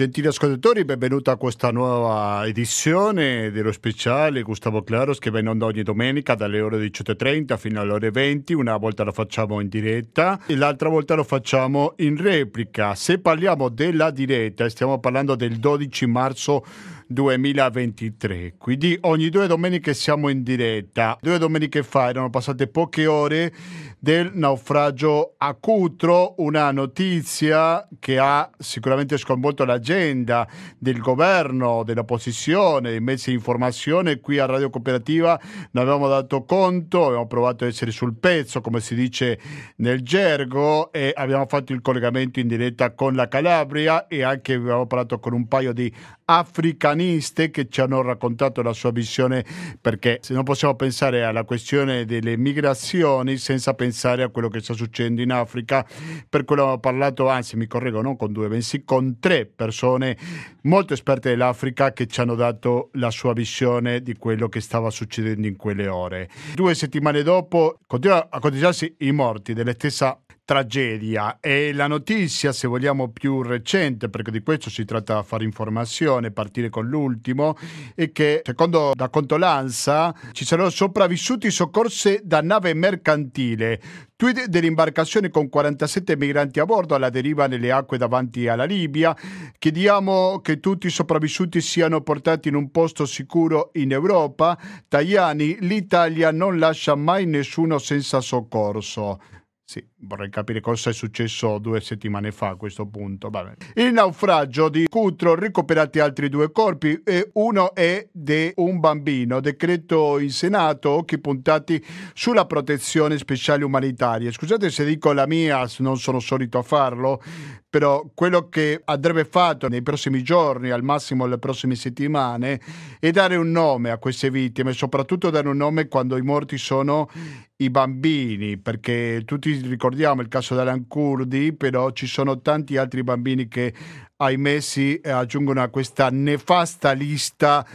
[0.00, 6.34] Gentili ascoltatori, benvenuti a questa nuova edizione dello speciale Gustavo Claros che va ogni domenica
[6.34, 8.54] dalle ore 18.30 fino alle ore 20.
[8.54, 12.94] Una volta lo facciamo in diretta e l'altra volta lo facciamo in replica.
[12.94, 16.64] Se parliamo della diretta, stiamo parlando del 12 marzo
[17.10, 18.54] 2023.
[18.56, 21.18] Quindi ogni due domeniche siamo in diretta.
[21.20, 23.52] Due domeniche fa erano passate poche ore
[23.98, 30.48] del naufragio a Cutro, una notizia che ha sicuramente sconvolto l'agenda
[30.78, 34.20] del governo, dell'opposizione, dei mezzi di informazione.
[34.20, 35.38] Qui a Radio Cooperativa
[35.72, 39.38] ne avevamo dato conto, abbiamo provato ad essere sul pezzo, come si dice
[39.76, 44.86] nel gergo, e abbiamo fatto il collegamento in diretta con la Calabria e anche abbiamo
[44.86, 45.92] parlato con un paio di
[46.38, 49.44] africaniste che ci hanno raccontato la sua visione
[49.80, 54.72] perché se non possiamo pensare alla questione delle migrazioni senza pensare a quello che sta
[54.72, 55.84] succedendo in Africa
[56.28, 60.16] per quello ho parlato anzi mi correggo non con due bensì con tre persone
[60.62, 65.46] molto esperte dell'Africa che ci hanno dato la sua visione di quello che stava succedendo
[65.46, 66.28] in quelle ore.
[66.54, 70.18] Due settimane dopo continua a conteggiarsi i morti della stessa
[70.50, 75.44] tragedia e la notizia, se vogliamo, più recente, perché di questo si tratta di fare
[75.44, 77.56] informazione, partire con l'ultimo,
[77.94, 83.80] è che secondo da conto l'ANSA ci saranno sopravvissuti soccorsi da nave mercantile.
[84.16, 89.16] Tweet dell'imbarcazione con 47 migranti a bordo alla deriva nelle acque davanti alla Libia.
[89.56, 94.58] Chiediamo che tutti i sopravvissuti siano portati in un posto sicuro in Europa.
[94.88, 99.20] Tajani, l'Italia non lascia mai nessuno senza soccorso.
[99.64, 103.28] Sì, vorrei capire cosa è successo due settimane fa a questo punto.
[103.30, 103.54] Vabbè.
[103.74, 109.40] Il naufragio di Cutro, recuperati altri due corpi e uno è di un bambino.
[109.40, 111.84] Decreto in Senato, occhi puntati
[112.14, 114.30] sulla protezione speciale umanitaria.
[114.30, 117.22] Scusate se dico la mia, non sono solito a farlo,
[117.68, 122.60] però quello che andrebbe fatto nei prossimi giorni, al massimo le prossime settimane,
[122.98, 127.08] è dare un nome a queste vittime, soprattutto dare un nome quando i morti sono
[127.56, 133.48] i bambini, perché tutti ricordiamo il caso dell'Alan Kurdi, però ci sono tanti altri bambini
[133.48, 133.74] che,
[134.16, 137.66] ahimè, si aggiungono a questa nefasta lista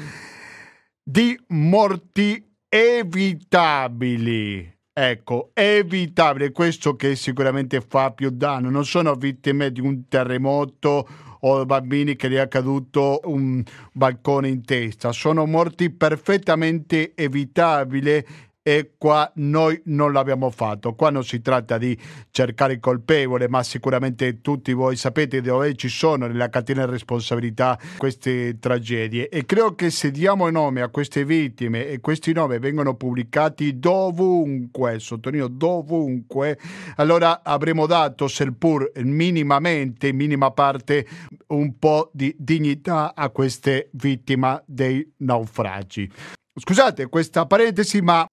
[1.03, 4.73] di morti evitabili.
[4.97, 11.07] Ecco, evitabile, questo che sicuramente fa più danno, non sono vittime di un terremoto
[11.41, 13.61] o bambini che gli è caduto un
[13.91, 18.25] balcone in testa, sono morti perfettamente evitabili
[18.67, 20.95] e qua noi non l'abbiamo fatto.
[20.95, 21.95] Qua non si tratta di
[22.31, 27.77] cercare il colpevole, ma sicuramente tutti voi sapete dove ci sono nella catena di responsabilità
[27.95, 32.95] queste tragedie e credo che se diamo nome a queste vittime e questi nomi vengono
[32.95, 36.57] pubblicati dovunque, sottolineo dovunque,
[36.95, 41.05] allora avremo dato, seppur minimamente, in minima parte,
[41.49, 46.11] un po' di dignità a queste vittime dei naufragi.
[46.57, 48.25] Scusate questa parentesi, ma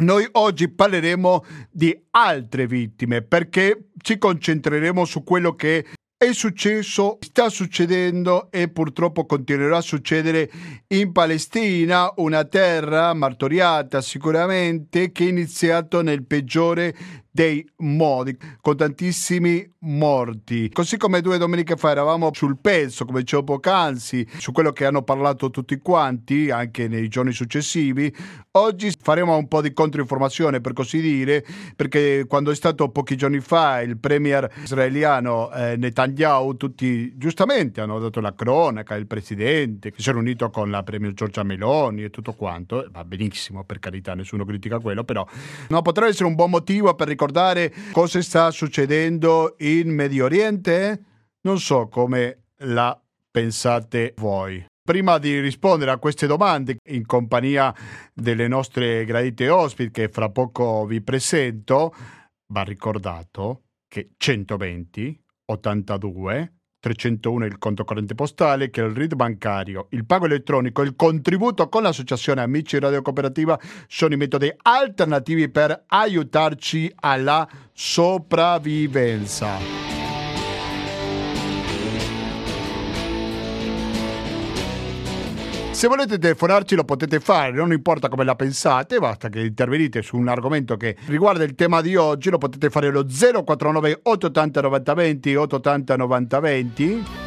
[0.00, 5.84] noi oggi parleremo di altre vittime perché ci concentreremo su quello che
[6.22, 10.50] è successo, sta succedendo e purtroppo continuerà a succedere
[10.88, 16.94] in Palestina, una terra martoriata sicuramente che è iniziato nel peggiore
[17.30, 20.68] dei modi, con tantissimi morti.
[20.70, 25.02] Così come due domeniche fa eravamo sul pezzo, come dicevo poc'anzi, su quello che hanno
[25.02, 28.14] parlato tutti quanti, anche nei giorni successivi,
[28.52, 31.44] oggi faremo un po' di controinformazione, per così dire,
[31.76, 37.98] perché quando è stato pochi giorni fa il premier israeliano eh, Netanyahu, tutti giustamente hanno
[37.98, 42.10] dato la cronaca, il presidente, che si è riunito con la premier Giorgia Meloni e
[42.10, 45.26] tutto quanto, va benissimo, per carità, nessuno critica quello, però
[45.68, 47.19] no, potrebbe essere un buon motivo per ricordare
[47.92, 51.04] cosa sta succedendo in Medio Oriente?
[51.42, 53.00] Non so come la
[53.30, 54.64] pensate voi.
[54.82, 57.74] Prima di rispondere a queste domande, in compagnia
[58.12, 61.94] delle nostre gradite ospiti, che fra poco vi presento,
[62.52, 70.06] va ricordato che 120 82 301 il conto corrente postale, che il RID bancario, il
[70.06, 76.90] pago elettronico, il contributo con l'associazione Amici Radio Cooperativa sono i metodi alternativi per aiutarci
[76.96, 79.89] alla sopravvivenza.
[85.80, 90.18] Se volete telefonarci lo potete fare, non importa come la pensate, basta che intervenite su
[90.18, 94.92] un argomento che riguarda il tema di oggi, lo potete fare allo 049 880 90
[94.92, 97.19] 20 880 90 20.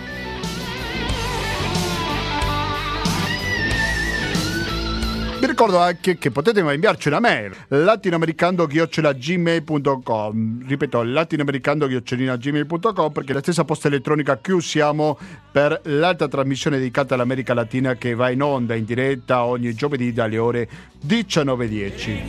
[5.43, 13.89] Vi ricordo anche che potete inviarci una mail latinoamericando-gmail.com ripeto latinoamericando-gmail.com perché la stessa posta
[13.89, 15.19] elettronica che usiamo
[15.51, 20.37] per l'alta trasmissione dedicata all'America Latina che va in onda in diretta ogni giovedì dalle
[20.37, 20.69] ore
[21.05, 22.21] 19.10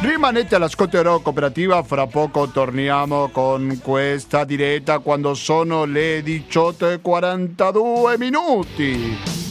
[0.00, 9.41] Rimanete all'ascolto della cooperativa, fra poco torniamo con questa diretta quando sono le 18.42 minuti.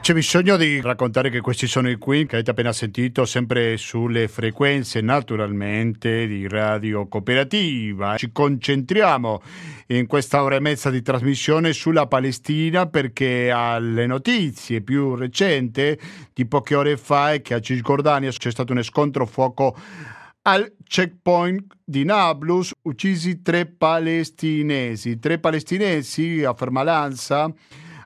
[0.00, 4.28] C'è bisogno di raccontare che questi sono i Queen che avete appena sentito sempre sulle
[4.28, 8.16] frequenze naturalmente di Radio Cooperativa.
[8.16, 9.42] Ci concentriamo
[9.88, 15.98] in questa ora e mezza di trasmissione sulla Palestina perché alle notizie più recenti
[16.32, 19.76] di poche ore fa è che a Cisgiordania c'è stato un scontro fuoco
[20.42, 25.18] al checkpoint di Nablus, uccisi tre palestinesi.
[25.18, 27.52] Tre palestinesi, afferma l'ANSA,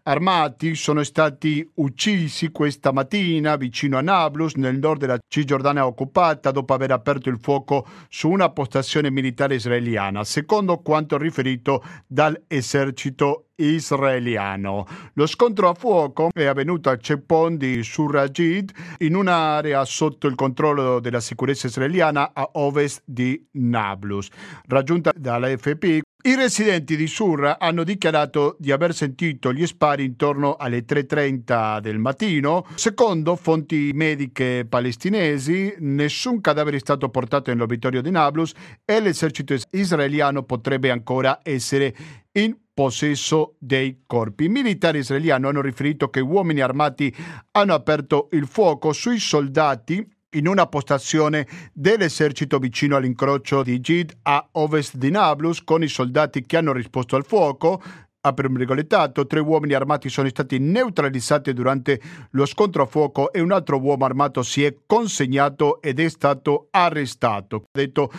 [0.08, 6.72] armati sono stati uccisi questa mattina vicino a Nablus, nel nord della Cisgiordania occupata, dopo
[6.72, 14.86] aver aperto il fuoco su una postazione militare israeliana, secondo quanto riferito dall'esercito israeliano.
[15.14, 21.00] Lo scontro a fuoco è avvenuto al checkpoint di Surajid in un'area sotto il controllo
[21.00, 24.28] della sicurezza israeliana a ovest di Nablus.
[24.66, 30.56] Raggiunta dalla FP, i residenti di Surra hanno dichiarato di aver sentito gli spari intorno
[30.56, 32.66] alle 3.30 del mattino.
[32.74, 38.52] Secondo fonti mediche palestinesi, nessun cadavere è stato portato nell'obitorio di Nablus
[38.84, 41.94] e l'esercito israeliano potrebbe ancora essere
[42.32, 44.46] in possesso dei corpi.
[44.46, 47.14] I militari israeliani hanno riferito che uomini armati
[47.52, 50.04] hanno aperto il fuoco sui soldati
[50.38, 56.46] in una postazione dell'esercito vicino all'incrocio di Gid a ovest di Nablus con i soldati
[56.46, 57.82] che hanno risposto al fuoco.
[58.20, 62.00] Apre un virgolettato, tre uomini armati sono stati neutralizzati durante
[62.30, 66.68] lo scontro a fuoco e un altro uomo armato si è consegnato ed è stato
[66.70, 67.64] arrestato.
[67.70, 68.10] Detto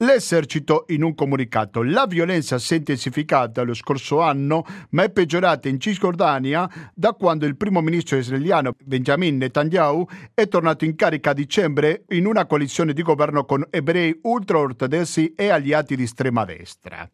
[0.00, 1.82] L'esercito in un comunicato.
[1.82, 7.46] La violenza si è intensificata lo scorso anno, ma è peggiorata in Cisgiordania da quando
[7.46, 12.92] il primo ministro israeliano Benjamin Netanyahu è tornato in carica a dicembre in una coalizione
[12.92, 17.08] di governo con ebrei ultraortodossi e alleati di estrema destra.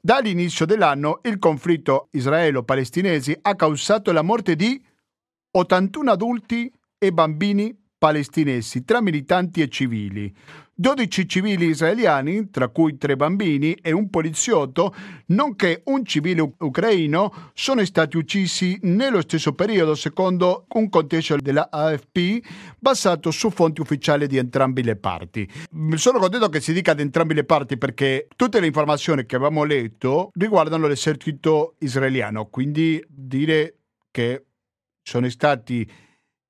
[0.00, 4.80] Dall'inizio dell'anno il conflitto israelo-palestinese ha causato la morte di
[5.50, 10.34] 81 adulti e bambini palestinesi tra militanti e civili.
[10.80, 14.94] 12 civili israeliani, tra cui tre bambini e un poliziotto,
[15.26, 22.38] nonché un civile ucraino, sono stati uccisi nello stesso periodo, secondo un contesto della AFP
[22.78, 25.50] basato su fonti ufficiali di entrambe le parti.
[25.96, 29.64] Sono contento che si dica di entrambe le parti perché tutte le informazioni che abbiamo
[29.64, 33.78] letto riguardano l'esercito israeliano, quindi dire
[34.12, 34.44] che
[35.02, 36.06] sono stati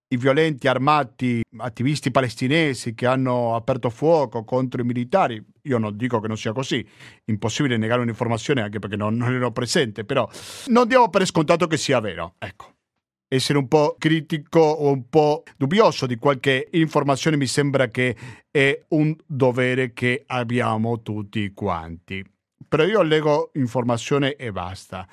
[0.08, 5.42] i violenti armati attivisti palestinesi che hanno aperto fuoco contro i militari.
[5.62, 6.86] Io non dico che non sia così,
[7.26, 10.28] impossibile negare un'informazione anche perché non, non ero presente, però
[10.66, 12.34] non diamo per scontato che sia vero.
[12.38, 12.74] Ecco.
[13.30, 18.16] Essere un po' critico o un po' dubbioso di qualche informazione mi sembra che
[18.50, 22.24] è un dovere che abbiamo tutti quanti.
[22.66, 25.06] Però io leggo informazione e basta.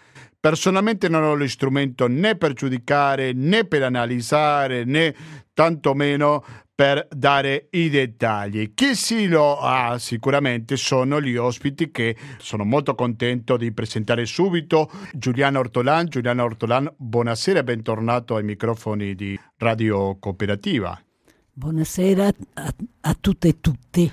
[0.46, 5.16] Personalmente non ho lo strumento né per giudicare né per analizzare né
[5.56, 8.75] tantomeno per dare i dettagli.
[8.75, 14.92] Chi sì lo ha sicuramente sono gli ospiti che sono molto contento di presentare subito.
[15.14, 16.10] Giuliano Ortolan.
[16.10, 20.96] Giuliano Ortolan, buonasera e bentornato ai microfoni di Radio Cooperativa.
[21.54, 24.12] Buonasera a, a tutte e tutti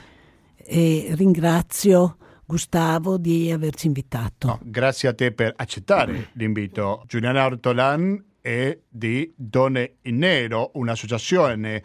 [0.57, 4.47] e ringrazio Gustavo di averci invitato.
[4.47, 7.03] No, grazie a te per accettare l'invito.
[7.07, 11.83] Giuliana Ortolan è di Donne in Nero, un'associazione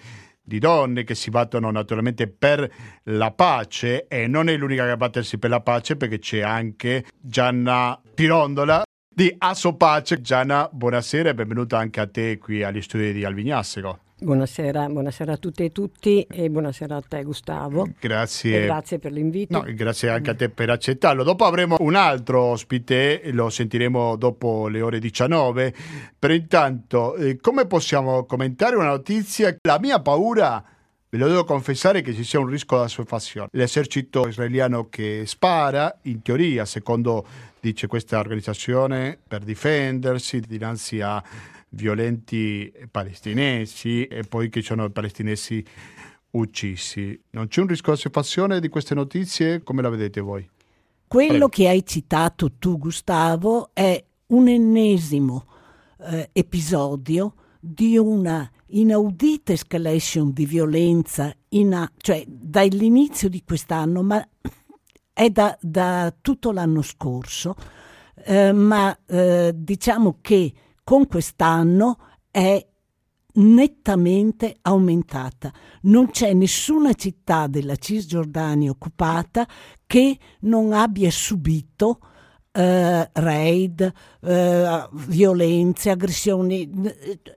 [0.47, 2.71] di donne che si battono naturalmente per
[3.03, 7.99] la pace e non è l'unica che battersi per la pace perché c'è anche Gianna
[8.13, 8.83] Pirondola
[9.13, 10.21] di Assopace.
[10.21, 13.99] Gianna, buonasera e benvenuta anche a te qui agli studi di Alvignassego.
[14.19, 17.87] Buonasera, buonasera, a tutte e tutti e buonasera a te Gustavo.
[17.99, 18.63] Grazie.
[18.63, 19.61] Grazie per l'invito.
[19.61, 21.23] No, grazie anche a te per accettarlo.
[21.23, 25.71] Dopo avremo un altro ospite, lo sentiremo dopo le ore 19.
[26.17, 29.55] Per intanto, eh, come possiamo commentare una notizia?
[29.61, 30.63] La mia paura
[31.09, 33.47] Ve lo devo confessare che ci sia un rischio di assuefazione.
[33.51, 37.25] L'esercito israeliano che spara, in teoria, secondo
[37.61, 41.23] dice questa organizzazione, per difendersi dinanzi a
[41.69, 45.63] violenti palestinesi e poi che ci sono palestinesi
[46.31, 47.19] uccisi.
[47.31, 49.63] Non c'è un rischio di queste notizie?
[49.63, 50.47] Come la vedete voi?
[51.07, 51.49] Quello Prego.
[51.49, 55.45] che hai citato tu, Gustavo, è un ennesimo
[55.99, 64.27] eh, episodio di una inaudita escalation di violenza, in, cioè dall'inizio di quest'anno, ma
[65.13, 67.55] è da, da tutto l'anno scorso,
[68.25, 70.53] eh, ma eh, diciamo che
[70.87, 71.97] con quest'anno
[72.31, 72.65] è
[73.33, 75.51] nettamente aumentata.
[75.81, 79.45] Non c'è nessuna città della Cisgiordania occupata
[79.85, 81.99] che non abbia subito
[82.53, 86.71] eh, raid, eh, violenze, aggressioni.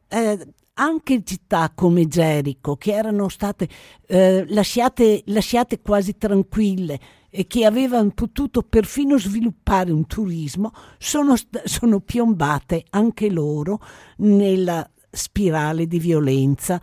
[0.06, 3.68] Eh, anche città come Gerico, che erano state
[4.06, 11.34] eh, lasciate, lasciate quasi tranquille e che avevano potuto perfino sviluppare un turismo, sono,
[11.64, 13.80] sono piombate anche loro
[14.18, 16.80] nella spirale di violenza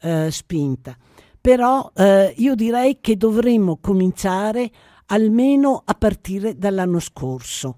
[0.00, 0.96] eh, spinta.
[1.40, 4.70] Però eh, io direi che dovremmo cominciare
[5.06, 7.76] almeno a partire dall'anno scorso.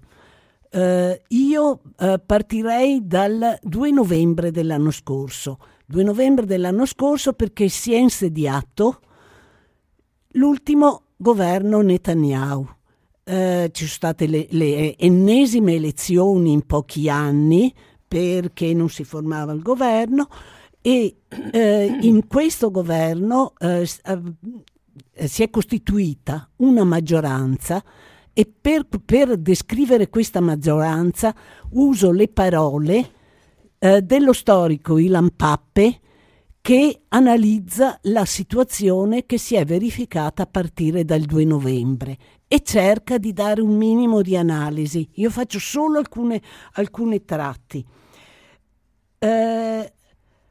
[0.73, 5.59] Uh, io uh, partirei dal 2 novembre dell'anno scorso.
[5.85, 8.99] 2 novembre dell'anno scorso perché si è insediato
[10.29, 12.67] l'ultimo governo Netanyahu.
[13.25, 17.73] Uh, ci sono state le, le, ennesime elezioni in pochi anni
[18.05, 20.27] perché non si formava il governo
[20.81, 21.15] e
[22.01, 23.53] in questo governo
[25.15, 27.81] si è costituita una maggioranza
[28.33, 31.33] e per, per descrivere questa maggioranza
[31.71, 33.11] uso le parole
[33.77, 35.99] eh, dello storico Ilan Pappe
[36.63, 42.17] che analizza la situazione che si è verificata a partire dal 2 novembre
[42.47, 45.05] e cerca di dare un minimo di analisi.
[45.15, 46.41] Io faccio solo alcune,
[46.75, 47.85] alcuni tratti.
[49.19, 49.93] Eh,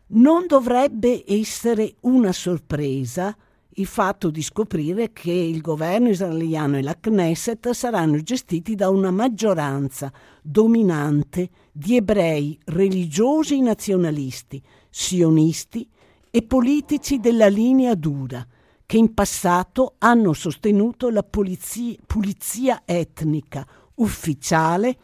[0.08, 3.34] non dovrebbe essere una sorpresa
[3.76, 9.10] il fatto di scoprire che il governo israeliano e la Knesset saranno gestiti da una
[9.10, 15.88] maggioranza dominante di ebrei religiosi nazionalisti, sionisti
[16.34, 18.44] e politici della linea dura,
[18.86, 24.96] che in passato hanno sostenuto la polizia, pulizia etnica ufficiale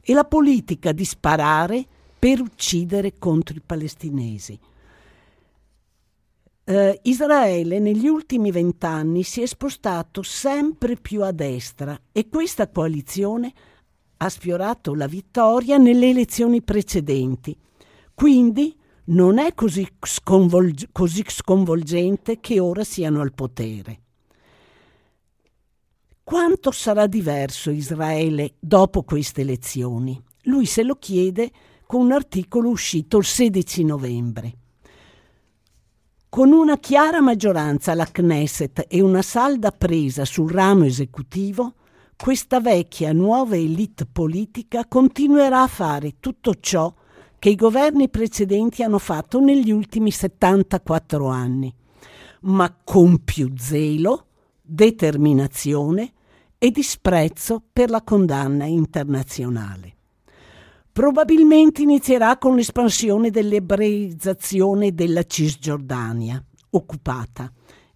[0.00, 1.86] e la politica di sparare
[2.18, 4.58] per uccidere contro i palestinesi.
[6.64, 13.52] Uh, Israele negli ultimi vent'anni si è spostato sempre più a destra e questa coalizione
[14.16, 17.56] ha sfiorato la vittoria nelle elezioni precedenti.
[18.14, 24.00] Quindi non è così, sconvolg- così sconvolgente che ora siano al potere.
[26.22, 30.20] Quanto sarà diverso Israele dopo queste elezioni?
[30.42, 31.50] Lui se lo chiede
[31.86, 34.56] con un articolo uscito il 16 novembre.
[36.28, 41.74] Con una chiara maggioranza alla Knesset e una salda presa sul ramo esecutivo,
[42.16, 46.90] questa vecchia nuova elite politica continuerà a fare tutto ciò
[47.42, 51.74] che i governi precedenti hanno fatto negli ultimi 74 anni,
[52.42, 54.26] ma con più zelo,
[54.62, 56.12] determinazione
[56.56, 59.96] e disprezzo per la condanna internazionale.
[60.92, 67.52] Probabilmente inizierà con l'espansione dell'ebraizzazione della Cisgiordania, occupata.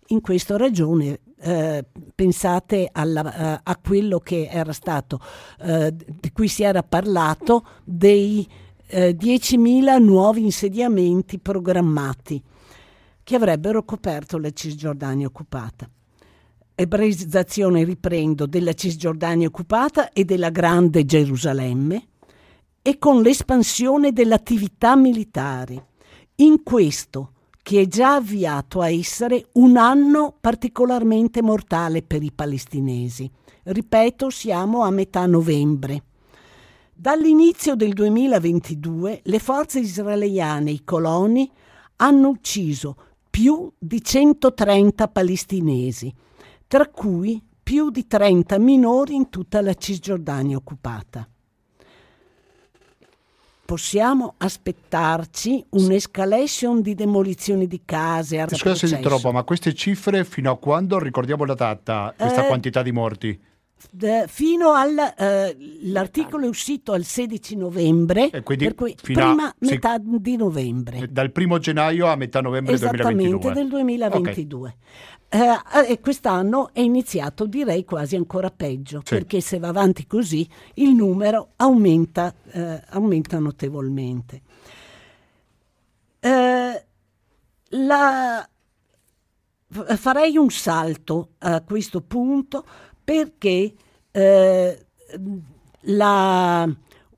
[0.07, 5.21] In questa ragione eh, pensate alla, uh, a quello che era stato,
[5.61, 12.43] uh, di cui si era parlato, dei uh, 10.000 nuovi insediamenti programmati
[13.23, 15.88] che avrebbero coperto la Cisgiordania occupata.
[16.75, 22.09] Ebraizzazione, riprendo, della Cisgiordania occupata e della Grande Gerusalemme,
[22.83, 25.87] e con l'espansione dell'attività militare.
[26.37, 33.28] In questo, che è già avviato a essere un anno particolarmente mortale per i palestinesi.
[33.64, 36.05] Ripeto, siamo a metà novembre.
[36.99, 41.49] Dall'inizio del 2022 le forze israeliane, i coloni,
[41.97, 42.97] hanno ucciso
[43.29, 46.11] più di 130 palestinesi,
[46.67, 51.29] tra cui più di 30 minori in tutta la Cisgiordania occupata.
[53.67, 58.47] possiamo aspettarci un'escalation di demolizioni di case.
[58.49, 61.00] Scusa se ti troppo, ma queste cifre fino a quando?
[61.00, 63.38] Ricordiamo la data, questa Eh, quantità di morti.
[64.26, 65.56] Fino al eh,
[66.47, 69.71] è uscito al 16 novembre, quindi per cui a- prima sì.
[69.71, 71.06] metà di novembre.
[71.11, 73.54] Dal primo gennaio a metà novembre Esattamente 2022.
[73.54, 74.76] del 2022.
[75.28, 79.14] Eh, e quest'anno è iniziato, direi, quasi ancora peggio, Sì.
[79.14, 84.40] perché se va avanti così il numero aumenta, eh, aumenta notevolmente.
[86.21, 86.85] Eh,
[87.71, 88.49] la-
[89.97, 92.64] farei un salto a questo punto
[93.07, 93.73] perché
[94.11, 94.87] eh,
[95.83, 96.69] la-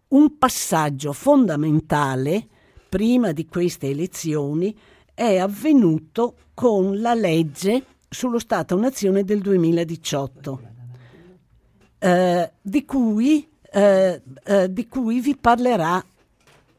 [0.09, 2.47] un passaggio fondamentale
[2.91, 4.77] prima di queste elezioni
[5.15, 10.61] è avvenuto con la legge sullo Stato-Nazione del 2018,
[11.99, 16.05] eh, di, cui, eh, eh, di cui vi parlerà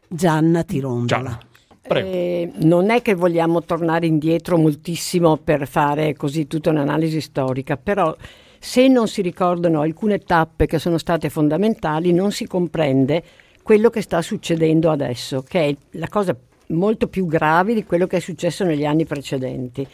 [0.08, 1.22] Gianna Tirondola.
[1.22, 1.39] Gianna,
[1.82, 2.08] prego.
[2.08, 8.16] Eh, non è che vogliamo tornare indietro moltissimo per fare così tutta un'analisi storica, però
[8.60, 13.24] se non si ricordano alcune tappe che sono state fondamentali, non si comprende
[13.63, 16.36] quello che sta succedendo adesso, che è la cosa
[16.68, 19.88] molto più grave di quello che è successo negli anni precedenti.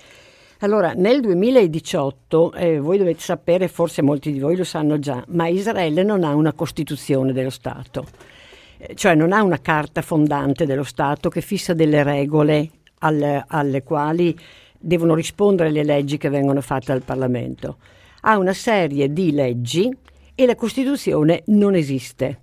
[0.60, 5.48] Allora, nel 2018, eh, voi dovete sapere, forse molti di voi lo sanno già, ma
[5.48, 8.06] Israele non ha una Costituzione dello Stato
[8.78, 12.70] Eh, cioè non ha una carta fondante dello Stato che fissa delle regole
[13.00, 14.38] al- alle quali
[14.78, 17.78] devono rispondere le leggi che vengono fatte dal Parlamento.
[18.28, 19.96] Ha una serie di leggi
[20.34, 22.40] e la Costituzione non esiste.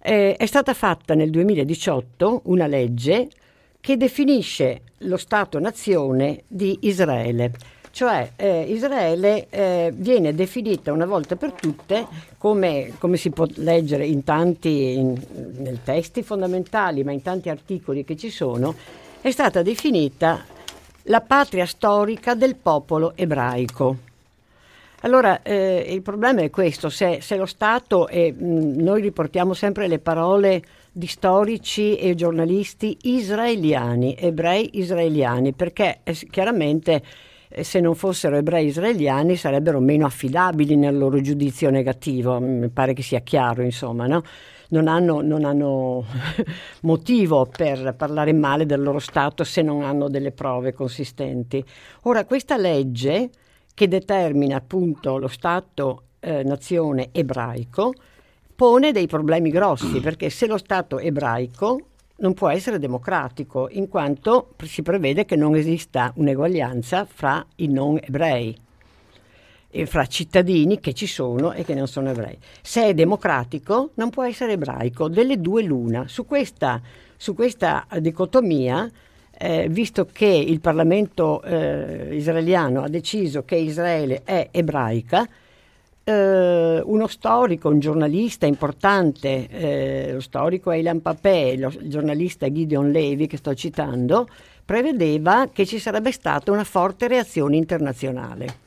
[0.00, 3.28] Eh, è stata fatta nel 2018 una legge
[3.78, 7.52] che definisce lo Stato-nazione di Israele.
[7.90, 12.06] Cioè eh, Israele eh, viene definita una volta per tutte
[12.38, 15.14] come, come si può leggere in tanti in,
[15.58, 18.74] nei testi fondamentali, ma in tanti articoli che ci sono,
[19.20, 20.42] è stata definita
[21.02, 24.07] la patria storica del popolo ebraico.
[25.02, 29.86] Allora, eh, il problema è questo, se, se lo Stato, e mh, noi riportiamo sempre
[29.86, 37.00] le parole di storici e giornalisti israeliani, ebrei israeliani, perché eh, chiaramente
[37.48, 42.92] eh, se non fossero ebrei israeliani sarebbero meno affidabili nel loro giudizio negativo, mi pare
[42.92, 44.22] che sia chiaro, insomma, no?
[44.70, 46.04] Non hanno, non hanno
[46.82, 51.64] motivo per parlare male del loro Stato se non hanno delle prove consistenti.
[52.02, 53.30] Ora, questa legge
[53.78, 57.92] che determina appunto lo Stato-nazione ebraico
[58.56, 61.78] pone dei problemi grossi, perché se lo Stato ebraico
[62.16, 68.00] non può essere democratico, in quanto si prevede che non esista un'eguaglianza fra i non
[68.02, 68.52] ebrei
[69.70, 72.36] e fra cittadini che ci sono e che non sono ebrei.
[72.60, 76.08] Se è democratico non può essere ebraico, delle due l'una.
[76.08, 76.80] Su questa,
[77.16, 78.90] su questa dicotomia,
[79.40, 85.28] eh, visto che il Parlamento eh, israeliano ha deciso che Israele è ebraica,
[86.02, 92.90] eh, uno storico, un giornalista importante, eh, lo storico Eilan Papè, lo, il giornalista Gideon
[92.90, 94.26] Levi che sto citando,
[94.64, 98.66] prevedeva che ci sarebbe stata una forte reazione internazionale.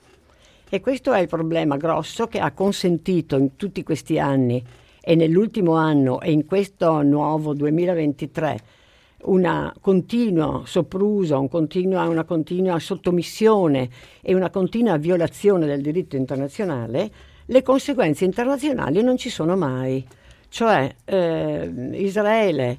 [0.70, 4.64] E questo è il problema grosso che ha consentito in tutti questi anni
[5.02, 8.80] e nell'ultimo anno e in questo nuovo 2023
[9.24, 13.90] una continua soprusa, un continua, una continua sottomissione
[14.22, 17.12] e una continua violazione del diritto internazionale,
[17.46, 20.06] le conseguenze internazionali non ci sono mai.
[20.50, 22.78] Cioè eh, Israele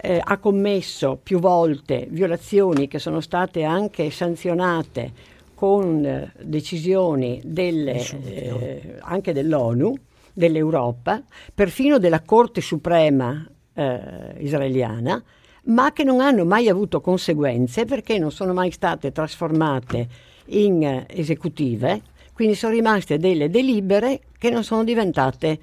[0.00, 8.04] eh, ha commesso più volte violazioni che sono state anche sanzionate con eh, decisioni delle,
[8.24, 9.94] eh, anche dell'ONU,
[10.32, 11.22] dell'Europa,
[11.54, 15.22] perfino della Corte Suprema eh, israeliana,
[15.66, 20.08] ma che non hanno mai avuto conseguenze perché non sono mai state trasformate
[20.46, 22.02] in eh, esecutive,
[22.32, 25.58] quindi sono rimaste delle delibere che non sono diventate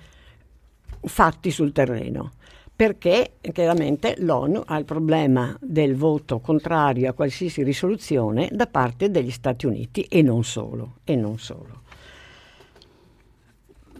[1.02, 2.32] fatti sul terreno.
[2.76, 9.30] Perché chiaramente l'ONU ha il problema del voto contrario a qualsiasi risoluzione da parte degli
[9.30, 10.96] Stati Uniti e non solo.
[11.04, 11.83] E non solo.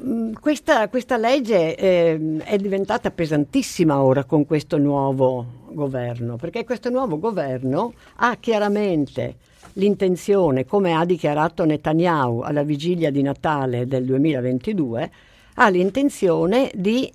[0.06, 6.90] Mm, Questa, questa legge eh, è diventata pesantissima ora con questo nuovo governo, perché questo
[6.90, 9.36] nuovo governo ha chiaramente
[9.74, 15.12] l'intenzione, come ha dichiarato Netanyahu alla vigilia di Natale del 2022,
[15.56, 17.10] ha l'intenzione di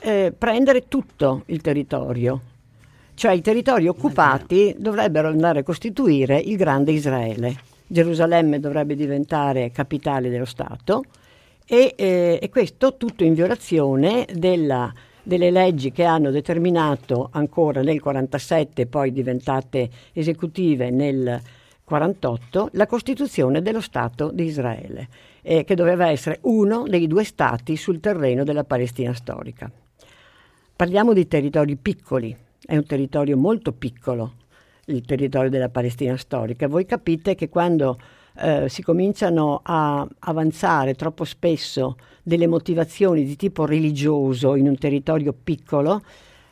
[0.00, 2.40] eh, prendere tutto il territorio.
[3.12, 7.54] Cioè i territori occupati dovrebbero andare a costituire il grande Israele.
[7.86, 11.02] Gerusalemme dovrebbe diventare capitale dello Stato
[11.72, 18.00] e, eh, e questo tutto in violazione della, delle leggi che hanno determinato ancora nel
[18.00, 21.40] 47, poi diventate esecutive nel
[21.84, 25.08] 48, la costituzione dello Stato di Israele,
[25.42, 29.70] eh, che doveva essere uno dei due stati sul terreno della Palestina storica.
[30.74, 34.32] Parliamo di territori piccoli, è un territorio molto piccolo,
[34.86, 36.66] il territorio della Palestina storica.
[36.66, 37.96] Voi capite che quando
[38.40, 45.32] eh, si cominciano a avanzare troppo spesso delle motivazioni di tipo religioso in un territorio
[45.32, 46.02] piccolo,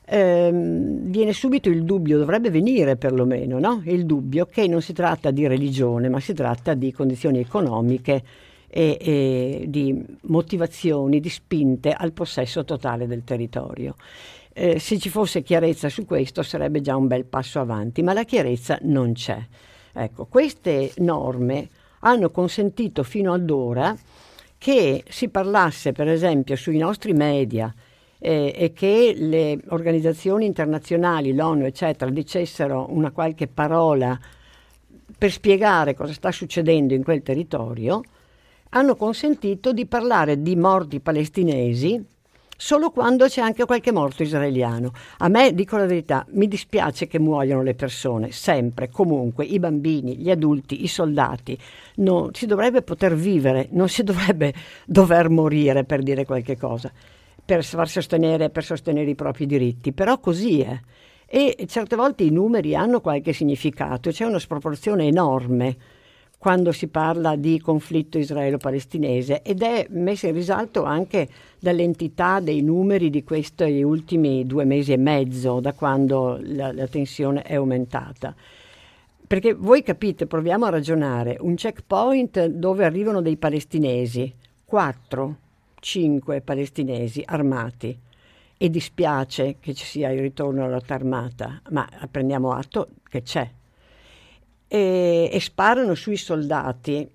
[0.05, 3.83] ehm, viene subito il dubbio, dovrebbe venire perlomeno, no?
[3.85, 8.23] il dubbio che non si tratta di religione, ma si tratta di condizioni economiche
[8.69, 13.97] e, e di motivazioni, di spinte al possesso totale del territorio.
[14.53, 18.25] Eh, se ci fosse chiarezza su questo sarebbe già un bel passo avanti, ma la
[18.25, 19.39] chiarezza non c'è.
[19.93, 21.69] Ecco, queste norme
[22.01, 23.97] hanno consentito fino ad ora
[24.57, 27.73] che si parlasse, per esempio, sui nostri media
[28.19, 34.19] eh, e che le organizzazioni internazionali, l'ONU, eccetera, dicessero una qualche parola
[35.17, 38.03] per spiegare cosa sta succedendo in quel territorio,
[38.71, 42.05] hanno consentito di parlare di morti palestinesi
[42.61, 44.91] solo quando c'è anche qualche morto israeliano.
[45.19, 50.17] A me, dico la verità, mi dispiace che muoiano le persone, sempre, comunque, i bambini,
[50.17, 51.57] gli adulti, i soldati.
[51.97, 54.53] No, si dovrebbe poter vivere, non si dovrebbe
[54.85, 56.91] dover morire per dire qualche cosa,
[57.45, 60.79] per far sostenere, per sostenere i propri diritti, però così è.
[61.27, 65.77] E certe volte i numeri hanno qualche significato, c'è una sproporzione enorme
[66.39, 73.11] quando si parla di conflitto israelo-palestinese ed è messa in risalto anche dall'entità dei numeri
[73.11, 78.35] di questi ultimi due mesi e mezzo, da quando la, la tensione è aumentata.
[79.27, 84.33] Perché voi capite, proviamo a ragionare, un checkpoint dove arrivano dei palestinesi,
[84.65, 85.37] 4,
[85.81, 87.99] 5 palestinesi armati,
[88.61, 93.49] e dispiace che ci sia il ritorno alla lotta armata, ma prendiamo atto che c'è
[94.69, 97.09] e, e sparano sui soldati.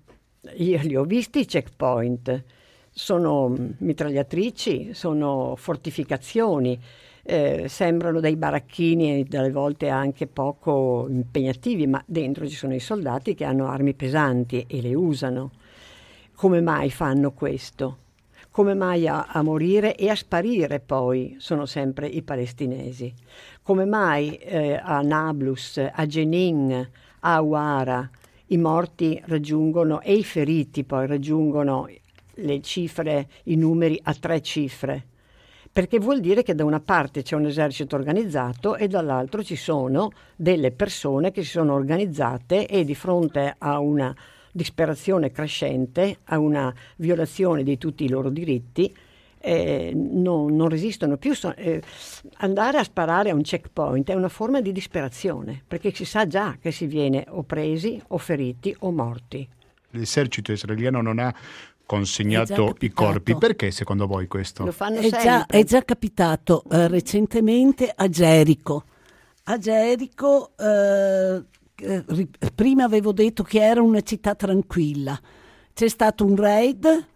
[0.56, 2.42] Io li ho visti i checkpoint,
[2.90, 6.78] sono mitragliatrici, sono fortificazioni,
[7.22, 12.80] eh, sembrano dei baracchini e dalle volte anche poco impegnativi, ma dentro ci sono i
[12.80, 15.50] soldati che hanno armi pesanti e le usano.
[16.34, 17.98] Come mai fanno questo?
[18.50, 23.12] Come mai a, a morire e a sparire poi sono sempre i palestinesi?
[23.62, 26.88] Come mai eh, a Nablus, a Jenin,
[27.26, 28.08] a Awara
[28.48, 31.88] i morti raggiungono e i feriti poi raggiungono
[32.34, 35.06] le cifre, i numeri a tre cifre.
[35.72, 40.12] Perché vuol dire che da una parte c'è un esercito organizzato e dall'altro ci sono
[40.36, 44.14] delle persone che si sono organizzate e di fronte a una
[44.52, 48.94] disperazione crescente, a una violazione di tutti i loro diritti,
[49.44, 51.34] eh, non, non, resistono più.
[51.34, 51.82] So, eh,
[52.38, 56.56] andare a sparare a un checkpoint è una forma di disperazione, perché si sa già
[56.58, 59.46] che si viene o presi o feriti o morti.
[59.90, 61.34] L'esercito israeliano non ha
[61.84, 63.36] consegnato i corpi.
[63.36, 64.64] Perché secondo voi questo?
[64.64, 68.84] Lo fanno è, già, è già capitato eh, recentemente a Gerico.
[69.44, 71.42] A Gerico, eh,
[71.76, 72.04] eh
[72.54, 75.20] prima avevo detto che era una città tranquilla.
[75.74, 77.12] C'è stato un raid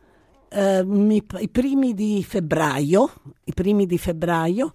[0.49, 0.85] eh,
[1.41, 3.13] i primi di febbraio,
[3.45, 4.73] i primi di febbraio,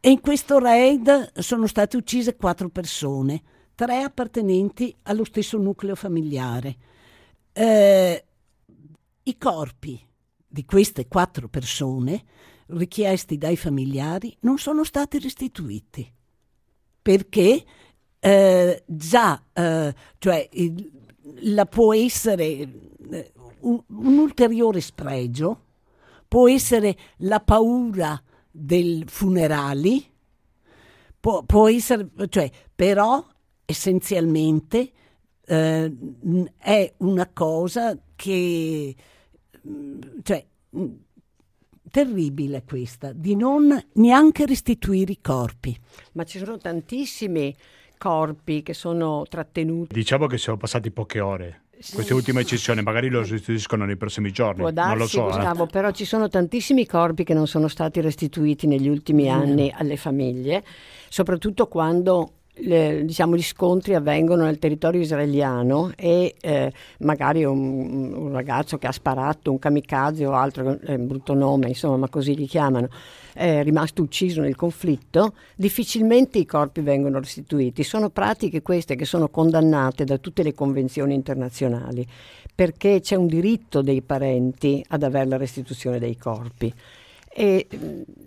[0.00, 3.42] e in questo raid sono state uccise quattro persone,
[3.74, 6.76] tre appartenenti allo stesso nucleo familiare.
[7.52, 8.24] Eh,
[9.22, 10.00] I corpi
[10.46, 12.24] di queste quattro persone,
[12.68, 16.12] richiesti dai familiari, non sono stati restituiti
[17.06, 17.64] perché
[18.18, 20.90] eh, già, eh, cioè, il,
[21.42, 22.44] la può essere
[23.10, 23.32] eh,
[23.66, 25.60] un, un ulteriore spregio
[26.26, 30.04] può essere la paura dei funerali,
[31.20, 33.24] può, può essere, cioè, però
[33.64, 34.90] essenzialmente
[35.44, 35.96] eh,
[36.58, 38.94] è una cosa che,
[40.22, 40.46] cioè,
[41.90, 45.76] terribile questa, di non neanche restituire i corpi.
[46.12, 47.54] Ma ci sono tantissimi
[47.98, 49.94] corpi che sono trattenuti.
[49.94, 54.60] Diciamo che sono passati poche ore queste ultime decisioni magari lo restituiscono nei prossimi giorni.
[54.60, 55.24] Può darsi, non lo so.
[55.24, 55.66] Gustavo, eh.
[55.68, 59.32] però ci sono tantissimi corpi che non sono stati restituiti negli ultimi mm.
[59.32, 60.64] anni alle famiglie,
[61.08, 68.32] soprattutto quando le, diciamo, gli scontri avvengono nel territorio israeliano e eh, magari un, un,
[68.32, 72.34] ragazzo che ha sparato un kamikaze o altro, è un brutto nome, insomma, ma così
[72.34, 72.88] li chiamano,
[73.32, 77.82] è rimasto ucciso nel conflitto, difficilmente i corpi vengono restituiti.
[77.82, 82.06] Sono pratiche queste che sono condannate da tutte le convenzioni internazionali
[82.56, 86.72] perché c'è un diritto dei parenti ad avere la restituzione dei corpi.
[87.38, 87.66] E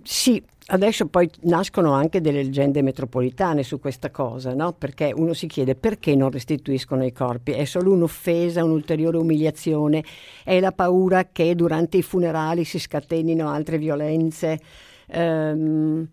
[0.04, 4.74] sì, adesso poi nascono anche delle leggende metropolitane su questa cosa, no?
[4.74, 7.54] Perché uno si chiede perché non restituiscono i corpi?
[7.54, 10.04] È solo un'offesa, un'ulteriore umiliazione?
[10.44, 14.60] È la paura che durante i funerali si scatenino altre violenze?
[15.08, 16.08] Ehm,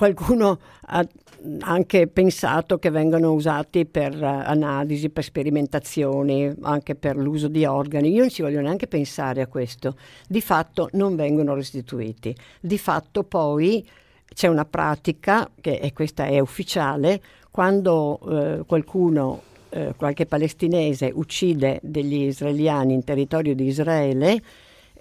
[0.00, 1.06] qualcuno ha
[1.60, 8.10] anche pensato che vengano usati per uh, analisi, per sperimentazioni, anche per l'uso di organi.
[8.10, 9.96] Io non ci voglio neanche pensare a questo.
[10.26, 12.34] Di fatto non vengono restituiti.
[12.62, 13.86] Di fatto poi
[14.32, 21.78] c'è una pratica, che, e questa è ufficiale, quando eh, qualcuno, eh, qualche palestinese uccide
[21.82, 24.42] degli israeliani in territorio di Israele,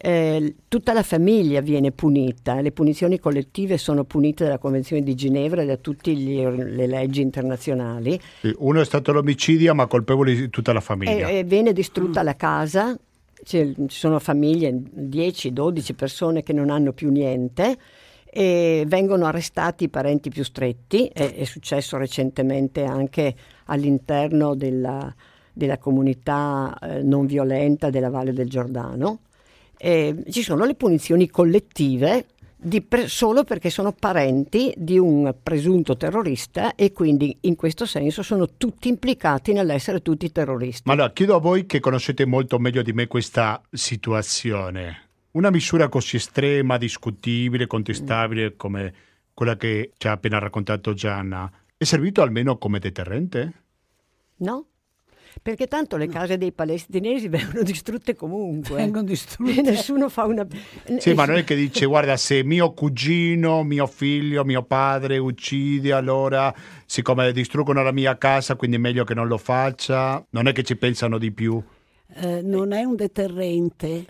[0.01, 5.61] eh, tutta la famiglia viene punita, le punizioni collettive sono punite dalla Convenzione di Ginevra
[5.61, 8.17] e da tutte le leggi internazionali.
[8.59, 11.27] Uno è stato l'omicidio, ma colpevole di tutta la famiglia.
[11.27, 12.23] E, e viene distrutta mm.
[12.23, 12.97] la casa,
[13.43, 17.77] ci sono famiglie, 10-12 persone che non hanno più niente
[18.23, 23.35] e vengono arrestati i parenti più stretti, è, è successo recentemente anche
[23.65, 25.13] all'interno della,
[25.51, 29.19] della comunità eh, non violenta della Valle del Giordano
[29.81, 32.25] eh, ci sono le punizioni collettive
[32.85, 38.47] per, solo perché sono parenti di un presunto terrorista e quindi in questo senso sono
[38.57, 40.83] tutti implicati nell'essere tutti terroristi.
[40.85, 45.07] Ma allora chiedo a voi che conoscete molto meglio di me questa situazione.
[45.31, 48.93] Una misura così estrema, discutibile, contestabile come
[49.33, 53.53] quella che ci ha appena raccontato Gianna, è servito almeno come deterrente?
[54.37, 54.65] No,
[55.41, 58.77] perché tanto le case dei palestinesi vengono distrutte comunque.
[58.77, 59.59] Vengono distrutte.
[59.59, 60.45] E nessuno fa una...
[60.97, 65.93] Sì, ma non è che dice, guarda, se mio cugino, mio figlio, mio padre uccide,
[65.93, 66.53] allora
[66.85, 70.25] siccome distruggono la mia casa, quindi è meglio che non lo faccia.
[70.31, 71.61] Non è che ci pensano di più.
[72.15, 74.05] Eh, non è un deterrente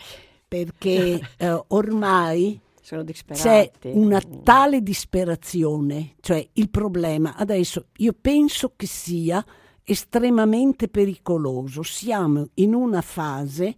[0.48, 9.46] perché eh, ormai c'è una tale disperazione, cioè il problema adesso io penso che sia
[9.89, 11.82] estremamente pericoloso.
[11.82, 13.75] Siamo in una fase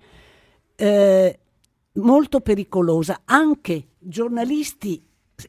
[0.75, 1.39] eh,
[1.93, 3.21] molto pericolosa.
[3.23, 5.01] Anche giornalisti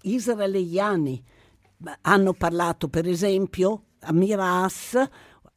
[0.03, 1.23] israeliani
[2.03, 4.95] hanno parlato, per esempio, a Miras,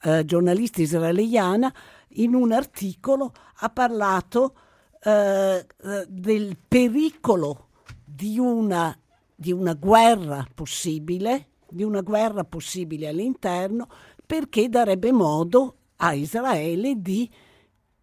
[0.01, 1.71] eh, giornalista israeliana,
[2.17, 4.55] in un articolo ha parlato
[5.03, 5.65] eh,
[6.07, 7.67] del pericolo
[8.03, 8.97] di una,
[9.35, 13.87] di una guerra possibile, di una guerra possibile all'interno,
[14.25, 17.29] perché darebbe modo a Israele di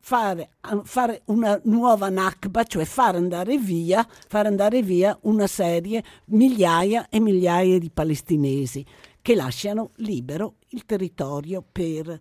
[0.03, 0.51] fare,
[0.83, 7.21] fare, una nuova Nakba, cioè far andare, via, far andare via una serie, migliaia e
[7.21, 8.85] migliaia di palestinesi
[9.23, 12.21] che lasciano libero il territorio per,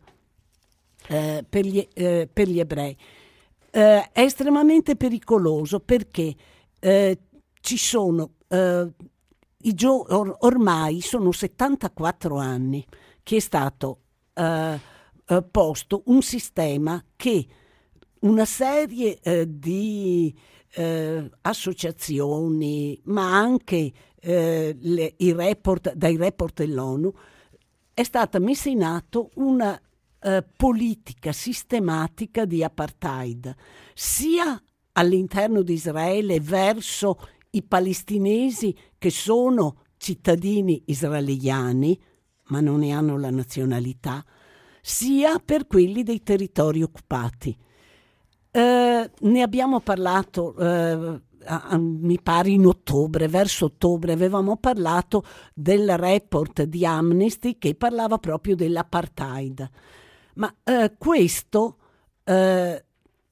[1.07, 2.95] eh, per, gli, eh, per gli, ebrei.
[3.71, 6.35] Eh, è estremamente pericoloso perché
[6.79, 7.17] eh,
[7.61, 8.93] ci sono, eh,
[9.83, 12.85] or- ormai sono 74 anni
[13.23, 13.99] che è stato
[14.33, 14.79] eh,
[15.25, 17.47] eh, posto un sistema che
[18.21, 20.33] una serie eh, di
[20.73, 27.11] eh, associazioni, ma anche eh, le, report, dai report dell'ONU,
[27.93, 29.79] è stata messa in atto una
[30.19, 33.55] eh, politica sistematica di apartheid,
[33.93, 34.61] sia
[34.93, 37.17] all'interno di Israele verso
[37.51, 41.99] i palestinesi che sono cittadini israeliani,
[42.51, 44.23] ma non ne hanno la nazionalità,
[44.81, 47.57] sia per quelli dei territori occupati.
[48.51, 55.23] Eh, ne abbiamo parlato, eh, a, a, mi pare in ottobre, verso ottobre, avevamo parlato
[55.53, 59.69] del report di Amnesty che parlava proprio dell'apartheid.
[60.35, 61.77] Ma eh, questo
[62.25, 62.85] eh,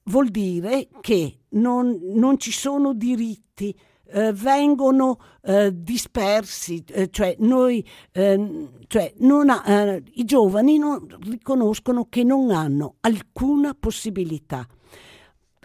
[0.04, 3.76] vuol dire che non, non ci sono diritti
[4.12, 9.12] eh, vengono eh, dispersi, eh, cioè, noi, ehm, cioè
[9.50, 14.66] ha, eh, i giovani non riconoscono che non hanno alcuna possibilità.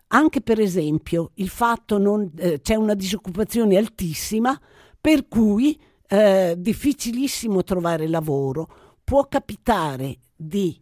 [0.08, 4.58] Anche per esempio il fatto che eh, c'è una disoccupazione altissima
[5.02, 8.68] per cui è eh, difficilissimo trovare lavoro.
[9.04, 10.80] Può capitare di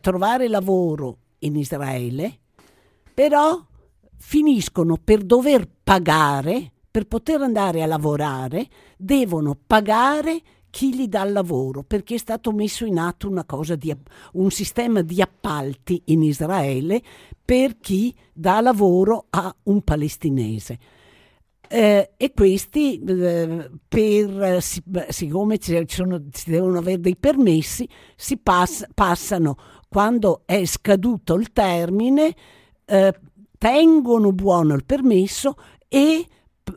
[0.00, 2.38] trovare lavoro in Israele,
[3.14, 3.64] però
[4.24, 11.32] finiscono per dover pagare, per poter andare a lavorare, devono pagare chi gli dà il
[11.32, 13.28] lavoro, perché è stato messo in atto
[13.76, 13.94] di,
[14.34, 17.02] un sistema di appalti in Israele
[17.44, 20.78] per chi dà lavoro a un palestinese.
[21.68, 28.38] Eh, e questi, eh, per, si, siccome ci sono, si devono avere dei permessi, si
[28.38, 29.56] pass, passano
[29.88, 32.34] quando è scaduto il termine.
[32.84, 33.12] Eh,
[33.62, 35.54] tengono buono il permesso
[35.86, 36.26] e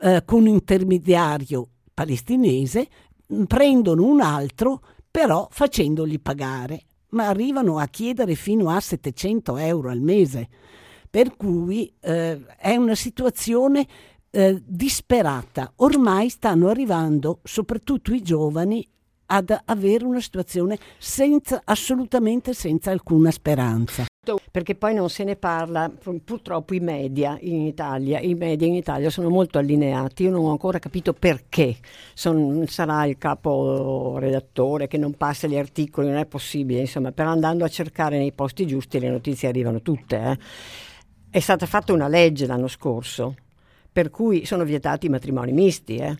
[0.01, 2.87] eh, con un intermediario palestinese,
[3.47, 9.99] prendono un altro però facendogli pagare, ma arrivano a chiedere fino a 700 euro al
[9.99, 10.47] mese.
[11.09, 13.87] Per cui eh, è una situazione
[14.29, 15.73] eh, disperata.
[15.77, 18.87] Ormai stanno arrivando soprattutto i giovani
[19.27, 24.05] ad avere una situazione senza, assolutamente senza alcuna speranza.
[24.51, 25.91] Perché poi non se ne parla,
[26.23, 30.51] purtroppo i media in Italia, i media in Italia sono molto allineati, io non ho
[30.51, 31.75] ancora capito perché,
[32.13, 37.29] Son, sarà il capo redattore che non passa gli articoli, non è possibile, insomma, però
[37.29, 40.17] andando a cercare nei posti giusti le notizie arrivano tutte.
[40.17, 40.37] Eh.
[41.29, 43.35] È stata fatta una legge l'anno scorso
[43.91, 46.17] per cui sono vietati i matrimoni misti, eh.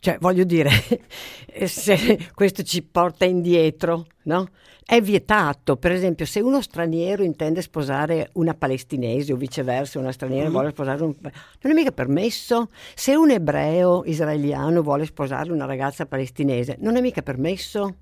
[0.00, 0.70] Cioè, voglio dire,
[1.66, 4.48] se questo ci porta indietro, no?
[4.84, 10.48] È vietato, per esempio, se uno straniero intende sposare una palestinese o viceversa, una straniera
[10.48, 10.52] mm.
[10.52, 11.14] vuole sposare un...
[11.20, 12.70] Non è mica permesso.
[12.94, 17.96] Se un ebreo israeliano vuole sposare una ragazza palestinese, non è mica permesso.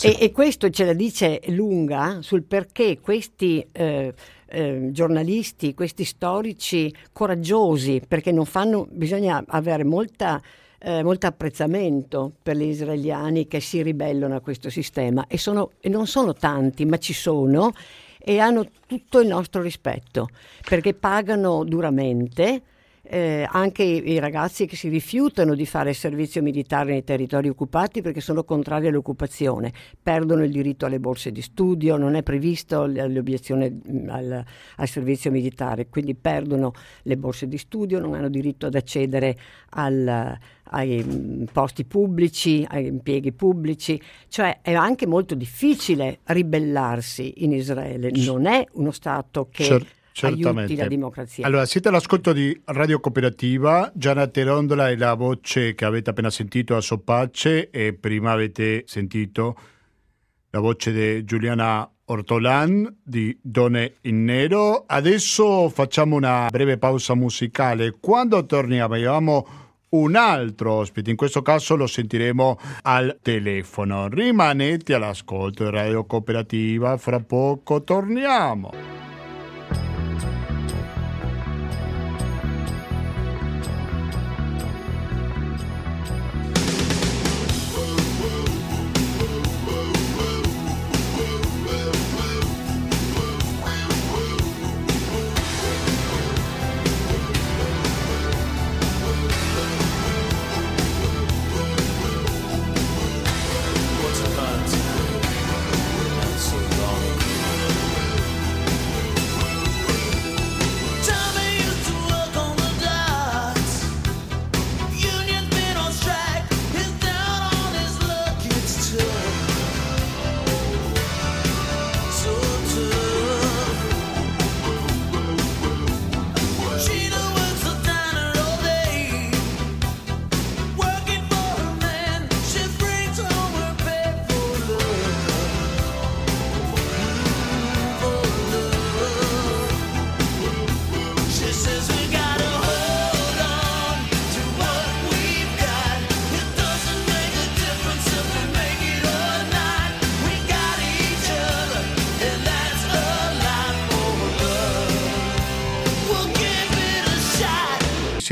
[0.00, 4.14] E, e, questo ce la dice lunga sul perché questi eh,
[4.54, 10.40] eh, giornalisti, questi storici coraggiosi, perché non fanno, bisogna avere molta,
[10.78, 15.26] eh, molto apprezzamento per gli israeliani che si ribellano a questo sistema.
[15.26, 17.72] E, sono, e non sono tanti, ma ci sono
[18.26, 20.28] e hanno tutto il nostro rispetto
[20.66, 22.62] perché pagano duramente
[23.06, 28.00] eh, anche i, i, ragazzi che si rifiutano di fare servizio militare nei territori occupati
[28.00, 33.70] perché sono contrari all'occupazione, perdono il diritto alle borse di studio, non è previsto l'obiezione
[33.70, 34.44] mm, al,
[34.76, 39.36] al servizio militare, quindi perdono le borse di studio, non hanno diritto ad accedere
[39.70, 40.38] al,
[40.70, 48.10] ai mm, posti pubblici, ai impieghi pubblici, cioè è anche molto difficile ribellarsi in Israele,
[48.24, 49.64] non è uno Stato che...
[49.64, 50.76] Certo Certamente.
[50.76, 51.44] la democrazia.
[51.44, 56.76] Allora, siete all'ascolto di Radio Cooperativa, Gianna Terondola è la voce che avete appena sentito
[56.76, 59.58] a Sopace e prima avete sentito
[60.50, 64.84] la voce di Giuliana Ortolan di Donne in Nero.
[64.86, 67.96] Adesso facciamo una breve pausa musicale.
[67.98, 69.46] Quando torniamo abbiamo
[69.88, 74.06] un altro ospite, in questo caso lo sentiremo al telefono.
[74.06, 78.93] Rimanete all'ascolto di Radio Cooperativa, fra poco torniamo.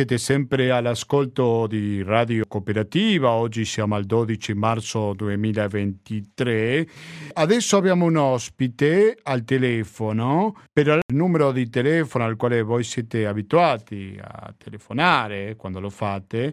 [0.02, 6.88] Siete sempre all'ascolto di Radio Cooperativa, oggi siamo al 12 marzo 2023.
[7.34, 13.26] Adesso abbiamo un ospite al telefono, per il numero di telefono al quale voi siete
[13.26, 16.52] abituati a telefonare quando lo fate,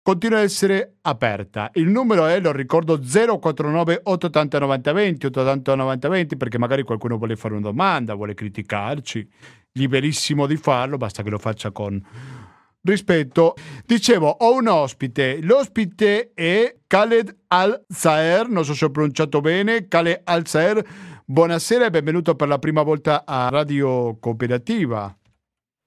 [0.00, 1.68] continua ad essere aperta.
[1.74, 7.54] Il numero è, lo ricordo, 049 880 9020, 880 9020 perché magari qualcuno vuole fare
[7.54, 9.28] una domanda, vuole criticarci,
[9.72, 12.50] liberissimo di farlo, basta che lo faccia con
[12.82, 13.54] rispetto.
[13.86, 15.40] Dicevo, ho un ospite.
[15.42, 19.88] L'ospite è Khaled Al-Zaer, non so se ho pronunciato bene.
[19.88, 20.84] Khaled Al-Zaer,
[21.24, 25.14] buonasera e benvenuto per la prima volta a Radio Cooperativa.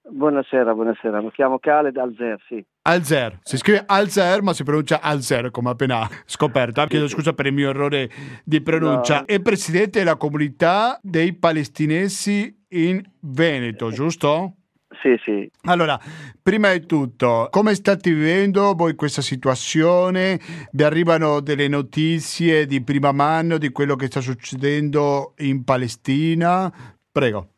[0.08, 1.20] Buonasera, buonasera.
[1.20, 2.64] Mi chiamo Khaled Alzer, sì.
[2.84, 6.86] Alzer, si scrive Alzer ma si pronuncia Alzer come appena scoperto.
[6.86, 8.10] Chiedo scusa per il mio errore
[8.44, 9.22] di pronuncia.
[9.22, 9.26] No.
[9.26, 14.58] È presidente della comunità dei palestinesi in Veneto, giusto?
[15.02, 15.50] Sì, sì.
[15.64, 16.00] Allora,
[16.42, 20.40] prima di tutto, come state vivendo voi questa situazione?
[20.72, 26.72] Vi arrivano delle notizie di prima mano di quello che sta succedendo in Palestina?
[27.12, 27.50] Prego.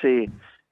[0.00, 0.28] Sì,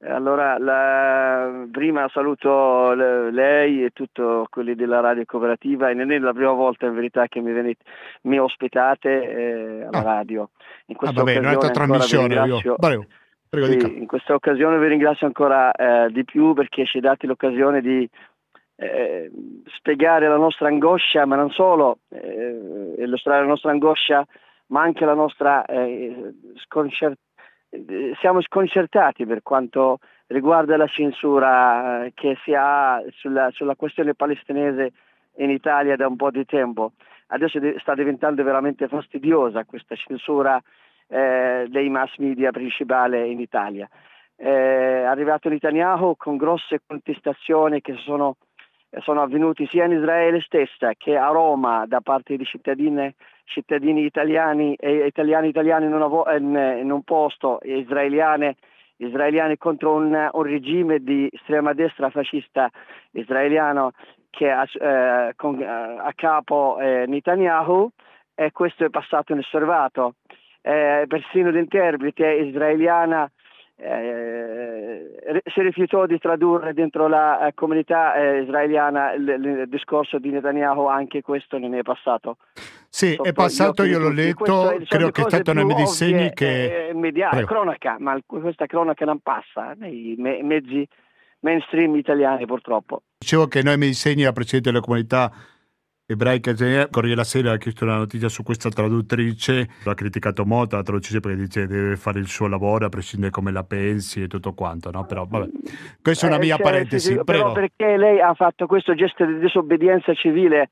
[0.06, 6.34] Allora, la, prima saluto lei e tutti quelli della radio cooperativa e non è la
[6.34, 7.82] prima volta in verità che mi, venite,
[8.22, 10.02] mi ospitate eh, alla ah.
[10.02, 10.50] radio.
[10.86, 12.34] In questa ah, vabbè, un'altra trasmissione.
[12.34, 12.74] Io.
[12.76, 13.06] Prego,
[13.54, 17.80] prego sì, in questa occasione vi ringrazio ancora eh, di più perché ci date l'occasione
[17.80, 18.08] di
[18.76, 19.30] eh,
[19.76, 24.26] spiegare la nostra angoscia, ma non solo, eh, illustrare la nostra angoscia,
[24.66, 26.34] ma anche la nostra eh,
[26.64, 27.22] sconcertazione
[28.20, 29.98] siamo sconcertati per quanto
[30.28, 34.92] riguarda la censura eh, che si ha sulla, sulla, questione palestinese
[35.36, 36.92] in Italia da un po' di tempo.
[37.28, 40.60] Adesso sta diventando veramente fastidiosa questa censura
[41.08, 43.88] eh, dei mass media principali in Italia.
[44.36, 48.36] Eh, è arrivato Netanyahu con grosse contestazioni che sono,
[49.00, 54.74] sono avvenute sia in Israele stessa che a Roma da parte di cittadini cittadini italiani
[54.74, 58.56] e italiani italiani in, una, in, in un posto israeliane,
[58.96, 62.70] israeliani contro un, un, regime di estrema destra fascista
[63.12, 63.92] israeliano
[64.30, 67.88] che ha eh, eh, a capo eh, Netanyahu
[68.34, 70.14] e questo è passato inosservato.
[70.66, 73.30] Eh, persino l'interprete israeliana
[73.76, 80.30] eh, si rifiutò di tradurre dentro la eh, comunità eh, israeliana il, il, discorso di
[80.30, 82.36] Netanyahu, anche questo non è passato.
[82.88, 86.88] Sì, Sotto è passato, io l'ho letto, credo che è stato uno dei segni che...
[86.88, 90.86] Eh, media, cronaca, ma questa cronaca non passa nei me- mezzi
[91.40, 93.02] mainstream italiani purtroppo.
[93.18, 95.30] Dicevo che noi mi segni la Presidente della Comunità
[96.06, 96.52] ebraica
[96.90, 99.68] Corriere la Sera ha chiesto una notizia su questa traduttrice.
[99.84, 103.50] L'ha criticato molto la traduttrice perché dice deve fare il suo lavoro a prescindere come
[103.50, 105.04] la pensi e tutto quanto no?
[105.06, 105.48] però vabbè.
[106.02, 109.38] Questa è una eh, mia parentesi sì, però perché lei ha fatto questo gesto di
[109.38, 110.68] disobbedienza civile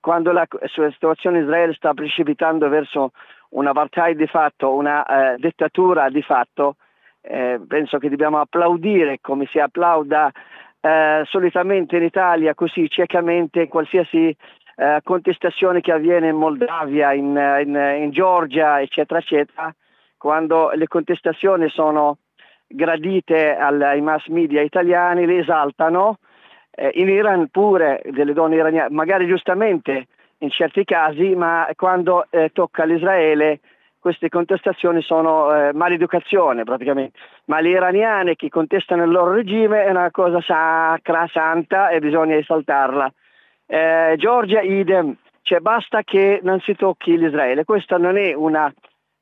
[0.00, 3.12] quando la, la situazione in Israele sta precipitando verso
[3.50, 6.76] un apartheid di fatto una eh, dittatura di fatto.
[7.26, 10.30] Eh, penso che dobbiamo applaudire come si applauda
[10.84, 14.36] eh, solitamente in Italia così ciecamente qualsiasi
[14.76, 19.74] eh, contestazione che avviene in Moldavia, in, in, in, Georgia, eccetera, eccetera,
[20.16, 22.18] quando le contestazioni sono
[22.66, 26.18] gradite ai mass media italiani, le esaltano,
[26.70, 30.06] eh, in Iran pure delle donne iraniane, magari giustamente
[30.38, 33.60] in certi casi, ma quando eh, tocca all'Israele
[34.00, 39.90] queste contestazioni sono eh, maleducazione praticamente, ma le iraniane che contestano il loro regime è
[39.90, 43.10] una cosa sacra, santa e bisogna esaltarla
[43.66, 47.64] eh, Georgia idem, cioè basta che non si tocchi l'Israele.
[47.64, 48.72] Questa non è una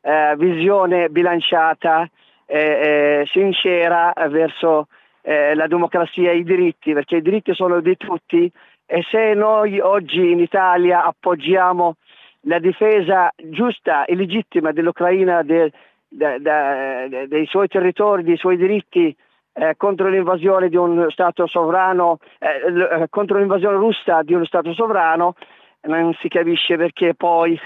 [0.00, 2.08] eh, visione bilanciata,
[2.46, 4.88] eh, eh sincera verso
[5.22, 8.50] eh, la democrazia e i diritti, perché i diritti sono di tutti
[8.86, 11.94] e se noi oggi in Italia appoggiamo
[12.42, 15.72] la difesa giusta e legittima dell'Ucraina, de,
[16.08, 19.16] de, de, dei suoi territori, dei suoi diritti,
[19.52, 24.72] eh, contro l'invasione di uno Stato sovrano, eh, eh, contro l'invasione russa di uno Stato
[24.72, 25.34] sovrano,
[25.82, 27.58] non si capisce perché poi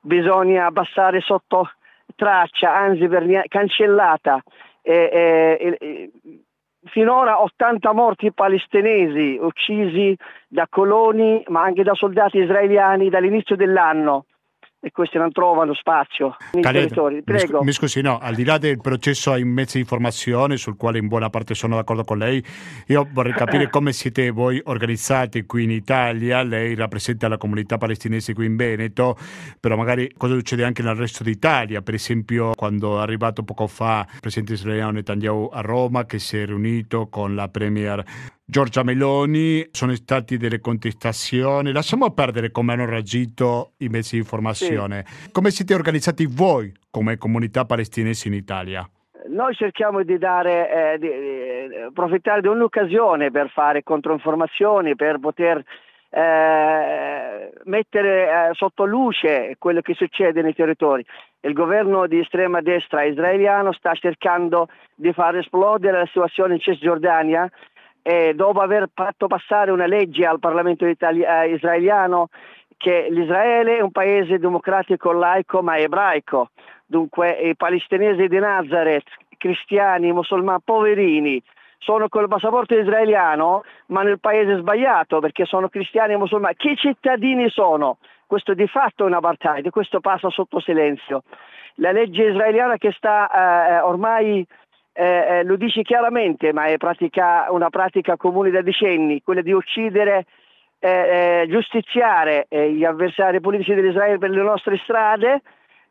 [0.00, 1.70] bisogna abbassare sotto
[2.16, 4.42] traccia, anzi vernia- cancellata.
[6.84, 10.16] finora 80 morti palestinesi uccisi
[10.48, 14.24] da coloni ma anche da soldati israeliani dall'inizio dell'anno
[14.80, 17.22] e questi non trovano spazio nei Caled, territori.
[17.22, 17.62] Prego.
[17.62, 21.06] Mi scusi, no, al di là del processo ai mezzi di informazione, sul quale in
[21.06, 22.42] buona parte sono d'accordo con lei,
[22.86, 28.32] io vorrei capire come siete voi organizzati qui in Italia, lei rappresenta la comunità palestinese
[28.32, 29.16] qui in Veneto,
[29.60, 34.06] però magari cosa succede anche nel resto d'Italia, per esempio quando è arrivato poco fa
[34.10, 38.02] il presidente israeliano Netanyahu a Roma che si è riunito con la premier
[38.50, 45.04] Giorgia Meloni, sono state delle contestazioni, lasciamo perdere come hanno reagito i mezzi di informazione.
[45.06, 45.30] Sì.
[45.30, 48.84] Come siete organizzati voi come comunità palestinese in Italia?
[49.28, 51.06] Noi cerchiamo di, dare, eh, di,
[51.68, 55.64] di approfittare di un'occasione per fare controinformazioni, per poter
[56.10, 61.04] eh, mettere eh, sotto luce quello che succede nei territori.
[61.42, 67.48] Il governo di estrema destra israeliano sta cercando di far esplodere la situazione in Cisgiordania
[68.02, 72.28] e dopo aver fatto passare una legge al Parlamento itali- eh, israeliano
[72.76, 76.50] che l'Israele è un paese democratico laico ma ebraico,
[76.86, 81.42] dunque i palestinesi di Nazareth, cristiani, musulmani, poverini,
[81.76, 86.54] sono col passaporto israeliano ma nel paese sbagliato perché sono cristiani e musulmani.
[86.56, 87.98] Che cittadini sono?
[88.26, 91.24] Questo di fatto è un apartheid, questo passa sotto silenzio.
[91.76, 94.46] La legge israeliana che sta eh, eh ormai
[95.00, 99.50] eh, eh, lo dice chiaramente, ma è pratica, una pratica comune da decenni, quella di
[99.50, 100.26] uccidere,
[100.78, 105.40] eh, eh giustiziare eh, gli avversari politici dell'Israele per le nostre strade,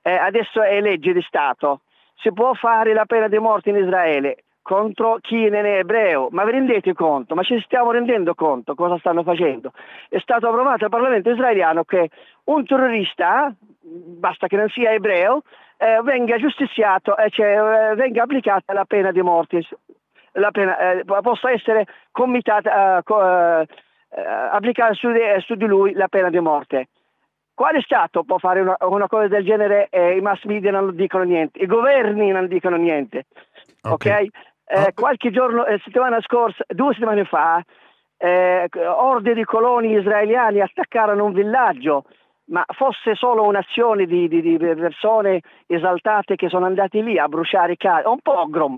[0.04, 1.82] adesso è legge di Stato.
[2.18, 6.30] Si può fare la pena di morte in Israele, contro chi non è ebreo.
[6.30, 7.34] Ma vi rendete conto?
[7.34, 9.72] Ma ci stiamo rendendo conto cosa stanno facendo?
[10.08, 12.10] È stato approvato al Parlamento israeliano che
[12.46, 15.42] un terrorista, basta che non sia ebreo,
[15.82, 19.66] eh, venga giustiziato, eh, cioè eh, venga applicata la pena di morte,
[20.34, 23.22] la pena, eh, possa essere commitata, eh, co-
[23.62, 23.66] eh,
[24.52, 26.90] applicata su di, su di, lui la pena di morte.
[27.54, 31.60] Quale Stato può fare una, una cosa del genere i mass media non dicono niente,
[31.60, 33.26] i governi non dicono niente?
[33.82, 33.92] Ok?
[33.92, 34.30] okay?
[34.72, 34.86] Oh.
[34.94, 37.62] Qualche giorno, settimana scorsa, due settimane fa,
[38.18, 42.06] orde di coloni israeliani attaccarono un villaggio
[42.50, 47.78] ma fosse solo un'azione di, di, di, persone esaltate che sono andate lì a bruciare
[47.78, 48.78] case, un pogrom,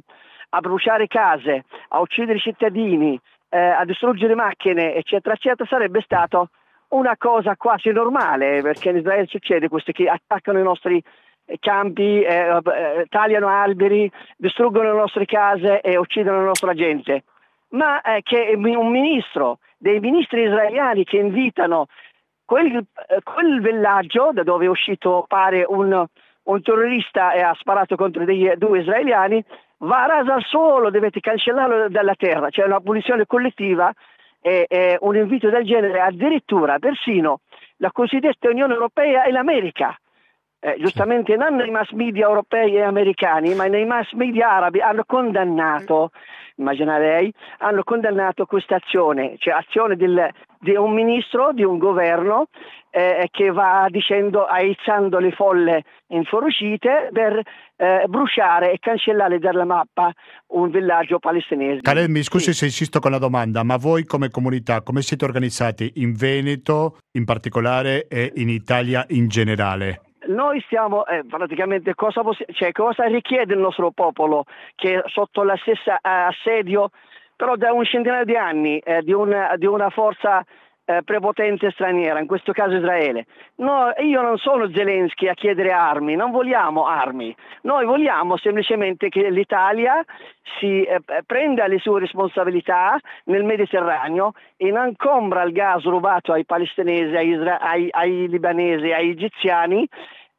[0.50, 3.20] a bruciare case, a uccidere i cittadini,
[3.50, 6.50] eh, a distruggere macchine, eccetera, eccetera, sarebbe stato
[6.90, 11.02] una cosa quasi normale, perché in Israele succede questo che attaccano i nostri
[11.60, 17.24] campi, eh, eh, tagliano alberi, distruggono le nostre case e uccidono la nostra gente.
[17.70, 21.88] Ma eh, che un ministro, dei ministri israeliani che invitano
[22.52, 26.06] quel, eh, quel villaggio da dove è uscito pare un,
[26.44, 29.42] un terrorista e ha sparato contro dei, due israeliani
[29.78, 33.90] va raso al suolo, dovete cancellarlo dalla terra, c'è una punizione collettiva
[34.42, 37.40] e, e, un invito del genere, addirittura persino
[37.78, 39.98] la cosiddetta Unione Europea e l'America.
[40.60, 45.06] Eh, giustamente non nei mass media europei e americani, ma nei mass media arabi hanno
[45.08, 46.12] condannato,
[46.56, 50.30] immagina lei, hanno condannato questa azione, cioè azione del,
[50.60, 52.48] di un ministro, di un governo
[52.92, 57.42] eh, che va dicendo, aizzando le folle inferocite per
[57.78, 60.12] eh, bruciare e cancellare dalla mappa
[60.48, 61.82] un villaggio palestinese.
[61.82, 62.54] Khaled, mi scusi sì.
[62.54, 67.26] se insisto con la domanda, ma voi come comunità come siete organizzati in Veneto in
[67.26, 70.11] particolare e in Italia in generale?
[70.28, 72.22] Noi siamo eh, praticamente cosa,
[72.54, 74.46] cioè, cosa richiede il nostro popolo?
[74.76, 76.92] Che sotto la stessa eh, assedio
[77.42, 80.46] però da un centinaio di anni eh, di, una, di, una, forza
[80.86, 83.26] eh, prepotente straniera, in questo caso Israele.
[83.58, 89.30] No, io non sono Zelensky a chiedere armi, non vogliamo armi, noi vogliamo semplicemente che
[89.30, 90.04] l'Italia
[90.60, 96.46] si eh, prenda le sue responsabilità nel Mediterraneo e non compra il gas rubato ai
[96.46, 99.88] palestinesi, ai, ai, ai libanesi, ai egiziani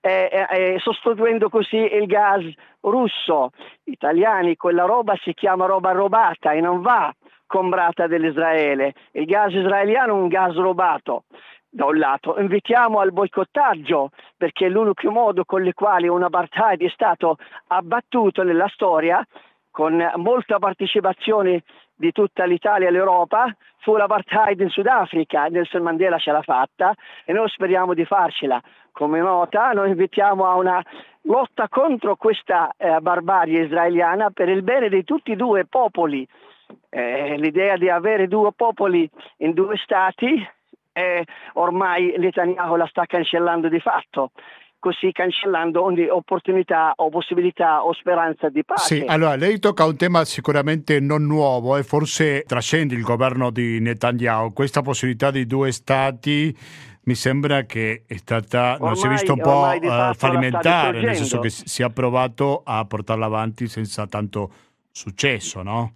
[0.04, 2.44] eh, eh, sostituendo così il gas
[2.80, 3.50] russo.
[3.84, 7.14] Italiani, quella roba si chiama roba rubata e non va
[7.52, 8.94] comprata dall'Israele.
[9.10, 11.24] Il gas israeliano è un gas rubato.
[11.68, 16.82] Da un lato invitiamo al boicottaggio perché è l'unico modo con il quale un apartheid
[16.82, 17.36] è stato
[17.68, 19.22] abbattuto nella storia
[19.70, 21.62] con molta partecipazione
[21.94, 26.94] di tutta l'Italia e l'Europa, fu l'apartheid in Sudafrica, Nelson Mandela ce l'ha fatta
[27.24, 28.60] e noi speriamo di farcela.
[28.92, 30.84] Come nota, noi invitiamo a una
[31.22, 36.26] lotta contro questa eh, barbarie israeliana per il bene di tutti e due popoli.
[36.88, 39.08] Eh, l'idea di avere due popoli
[39.38, 40.46] in due stati
[40.92, 44.30] eh, ormai Netanyahu la sta cancellando di fatto
[44.82, 48.96] così cancellando ogni opportunità o possibilità o speranza di pace.
[48.96, 53.78] Sì, allora lei tocca un tema sicuramente non nuovo e forse trascende il governo di
[53.78, 56.52] Netanyahu, questa possibilità di due stati
[57.04, 61.14] mi sembra che è stata, ormai, non si è visto un po' uh, fallimentare, nel
[61.14, 64.50] senso che si è provato a portarla avanti senza tanto
[64.90, 65.94] successo, no?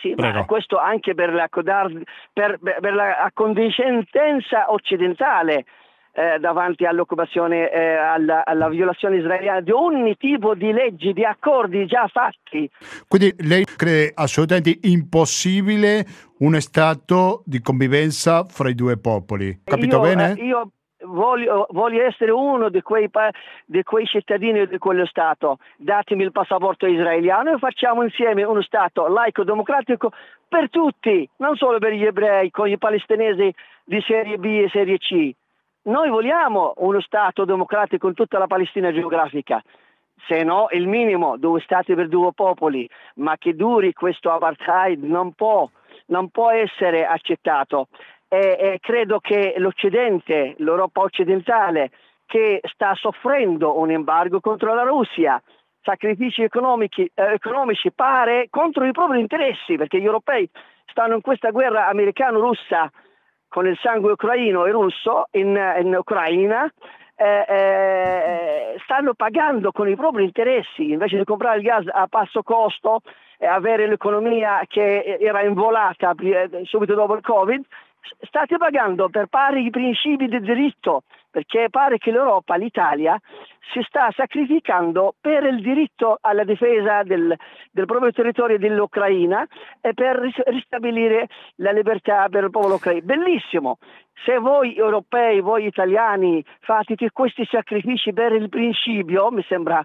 [0.00, 0.38] Sì, Prego.
[0.38, 5.64] ma questo anche per la, per, per la accondiscendenza occidentale
[6.12, 11.86] eh, davanti all'occupazione, eh, alla, alla, violazione israeliana di ogni tipo di leggi, di accordi
[11.86, 12.68] già fatti.
[13.06, 16.04] Quindi lei crede assolutamente impossibile
[16.38, 20.34] un stato di convivenza fra i due popoli, capito io, bene?
[20.36, 20.70] Eh, io
[21.00, 23.08] voglio, voglio, essere uno di quei,
[23.64, 29.06] di quei cittadini di quello Stato, datemi il passaporto israeliano e facciamo insieme uno Stato
[29.08, 30.12] laico democratico
[30.48, 34.98] per tutti, non solo per gli ebrei, con i palestinesi di serie B e serie
[34.98, 35.30] C.
[35.82, 39.62] Noi vogliamo uno Stato democratico in tutta la Palestina geografica,
[40.26, 45.32] se no il minimo, due Stati per due popoli, ma che duri questo apartheid non
[45.32, 45.68] può,
[46.06, 47.88] non può essere accettato.
[48.28, 51.90] E, credo che l'Occidente, l'Europa occidentale,
[52.26, 55.42] che sta soffrendo un embargo contro la Russia,
[55.80, 60.48] sacrifici economici, eh, economici pare contro i propri interessi, perché gli europei
[60.84, 62.90] stanno in questa guerra americano-russa
[63.48, 66.70] con il sangue ucraino e russo in, in Ucraina
[67.16, 70.90] eh, eh, stanno pagando con i propri interessi.
[70.92, 73.00] Invece di comprare il gas a basso costo
[73.38, 76.14] e avere l'economia che era involata
[76.64, 77.64] subito dopo il Covid,
[78.20, 81.02] state pagando per pari principi di diritto
[81.38, 83.16] perché pare che l'Europa, l'Italia,
[83.72, 87.32] si sta sacrificando per il diritto alla difesa del,
[87.70, 89.46] del proprio territorio dell'Ucraina
[89.80, 90.16] e per
[90.46, 93.02] ristabilire la libertà per il popolo ucraino.
[93.04, 93.78] Bellissimo,
[94.24, 99.80] se voi europei, voi italiani fate questi sacrifici per il principio, mi sembra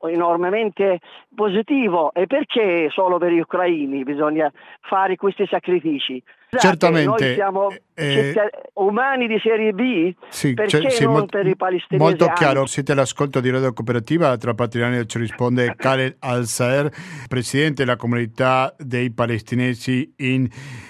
[0.00, 0.98] enormemente
[1.34, 4.50] positivo e perché solo per gli ucraini bisogna
[4.80, 6.20] fare questi sacrifici?
[6.50, 7.06] Certamente.
[7.06, 8.34] Noi siamo eh,
[8.74, 12.04] umani di serie B, sì, perché cioè, sì, non molto, per i palestinesi?
[12.04, 16.90] Molto chiaro, siete all'ascolto di Radio Cooperativa, tra Patriani ci risponde Khaled Al-Saer,
[17.26, 20.46] presidente della comunità dei palestinesi in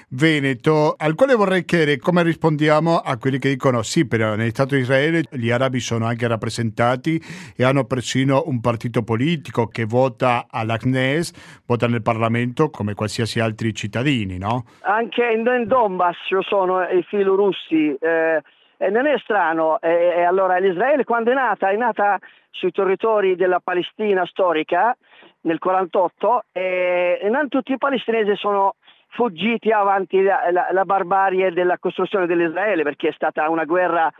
[0.09, 4.75] Veneto, al quale vorrei chiedere come rispondiamo a quelli che dicono sì, però nel Stato
[4.75, 7.21] di Israele gli arabi sono anche rappresentati
[7.55, 11.33] e hanno persino un partito politico che vota all'Agnes,
[11.67, 14.65] vota nel Parlamento come qualsiasi altri cittadini, no?
[14.83, 16.17] Anche in Donbass
[16.49, 17.97] sono i filorussi.
[17.99, 18.43] Eh,
[18.79, 22.19] e non è strano, e, e allora l'Israele quando è nata, è nata
[22.51, 24.95] sui territori della Palestina storica
[25.43, 28.75] nel 48 e, e non tutti i palestinesi sono
[29.09, 34.13] fuggiti avanti la, la, la barbarie della costruzione dell'Israele perché è stata una guerra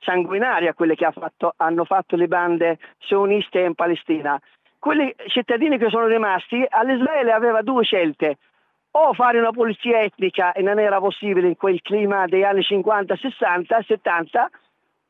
[0.00, 4.40] sanguinaria quelle che ha fatto, hanno fatto le bande sioniste in Palestina.
[4.78, 8.36] Quelli cittadini che sono rimasti, all'Israele aveva due scelte,
[8.90, 13.16] o fare una pulizia etnica e non era possibile in quel clima degli anni 50,
[13.16, 14.50] 60, 70,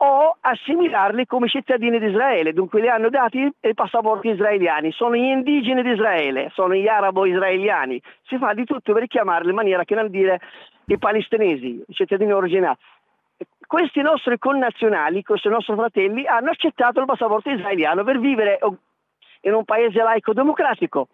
[0.01, 5.25] o assimilarli come cittadini di Israele, dunque li hanno dati i passaporti israeliani, sono gli
[5.25, 9.97] indigeni di Israele, sono gli arabo-israeliani, si fa di tutto per chiamarli in maniera che
[9.97, 10.41] non dire
[10.87, 12.77] i palestinesi, i cittadini originali.
[13.67, 18.59] Questi nostri connazionali, questi nostri fratelli, hanno accettato il passaporto israeliano per vivere
[19.43, 21.09] in un paese laico democratico.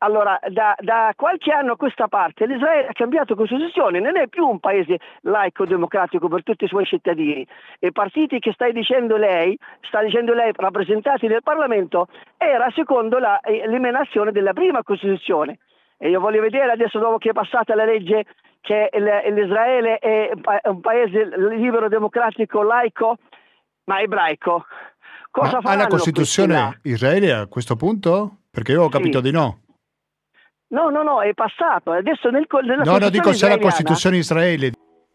[0.00, 4.46] Allora, da, da, qualche anno a questa parte l'Israele ha cambiato Costituzione, non è più
[4.46, 7.44] un paese laico democratico per tutti i suoi cittadini.
[7.80, 13.40] I partiti che stai dicendo lei, sta dicendo lei, rappresentati nel Parlamento, era secondo la,
[13.40, 15.58] eh, l'emanazione della prima Costituzione.
[15.98, 18.24] E io voglio vedere adesso, dopo che è passata la legge,
[18.60, 20.30] che l'Israele è
[20.64, 23.16] un paese libero, democratico, laico,
[23.86, 24.64] ma ebraico.
[25.28, 28.42] Cosa ma ha la Costituzione Israele a questo punto?
[28.48, 29.24] Perché io ho capito sì.
[29.24, 29.62] di no.
[30.68, 31.92] No, no, no, è passato.
[31.92, 34.72] Adesso nel, nella no, no, dico se la Costituzione israele.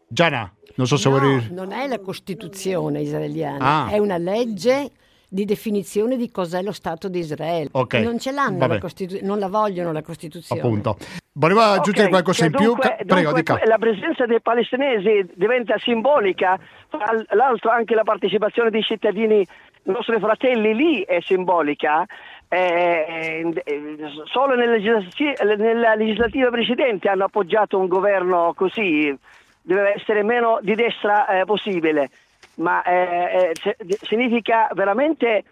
[0.08, 1.48] Gianna, non so se no, vuoi...
[1.50, 3.88] non è la Costituzione israeliana, ah.
[3.88, 4.90] è una legge
[5.28, 7.68] di definizione di cos'è lo Stato di Israele.
[7.72, 8.02] Okay.
[8.04, 10.60] Non ce l'hanno la Costituzione, non la vogliono la Costituzione.
[10.60, 10.96] Appunto.
[11.32, 12.10] Volevo aggiungere okay.
[12.10, 12.66] qualcosa cioè, in più?
[12.66, 13.66] Dunque, Prego, dunque, dica.
[13.66, 19.44] La presenza dei palestinesi diventa simbolica, tra l'altro anche la partecipazione dei cittadini
[19.84, 22.06] nostri fratelli lì è simbolica,
[22.54, 29.16] eh, eh, solo nella legislativa, nella legislativa, precedente hanno appoggiato un governo così,
[29.60, 32.10] deve essere meno di destra eh, possibile,
[32.56, 35.44] ma eh, eh, significa veramente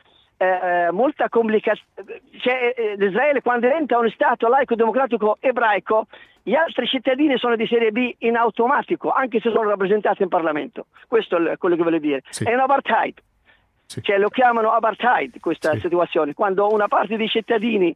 [0.90, 2.20] molta complicazione.
[2.40, 6.09] Cioè, Israele quando diventa un Stato laico democratico ebraico,
[6.42, 10.86] gli altri cittadini sono di serie B in automatico, anche se sono rappresentati in Parlamento.
[11.07, 12.22] Questo è quello che voglio dire.
[12.28, 12.42] Sì.
[12.42, 13.14] È un apartheid.
[13.93, 14.03] Sì.
[14.03, 15.80] Cioè, lo chiamano apartheid questa sì.
[15.80, 17.95] situazione, quando una parte dei cittadini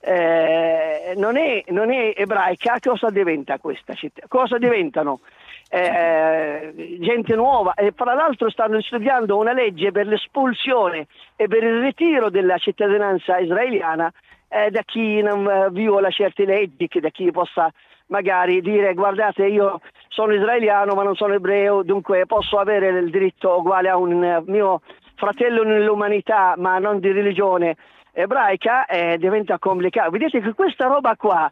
[0.00, 4.22] eh, non, è, non, è, ebraica, cosa diventa questa città?
[4.26, 5.20] Cosa diventano?
[5.68, 11.80] Eh, gente nuova e fra l'altro stanno studiando una legge per l'espulsione e per il
[11.80, 14.12] ritiro della cittadinanza israeliana
[14.48, 17.72] eh, da chi non eh, viola certe leggi, che da chi possa
[18.08, 23.58] magari dire guardate io sono israeliano ma non sono ebreo, dunque posso avere il diritto
[23.58, 24.82] uguale a un mio
[25.16, 27.76] fratello nell'umanità ma non di religione
[28.12, 30.10] ebraica eh, diventa complicato.
[30.10, 31.50] Vedete che questa roba qua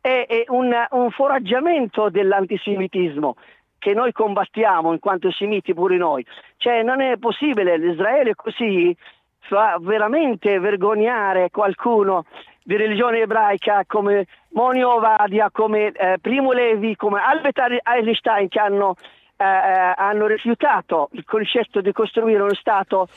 [0.00, 3.36] è, è un, un, foraggiamento dell'antisemitismo
[3.78, 6.24] che noi combattiamo in quanto semiti pure noi.
[6.56, 8.96] Cioè non è possibile, l'Israele così
[9.40, 12.24] fa veramente vergognare qualcuno
[12.62, 18.96] di religione ebraica come Monio Ovadia, come eh, Primo Levi, come Albert Einstein che hanno
[19.36, 23.08] eh, eh, hanno rifiutato il concetto di costruire uno Stato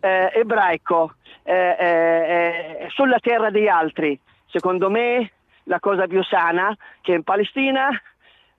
[0.00, 4.18] eh, ebraico eh, eh, sulla terra degli altri.
[4.46, 5.30] Secondo me
[5.64, 7.88] la cosa più sana che in Palestina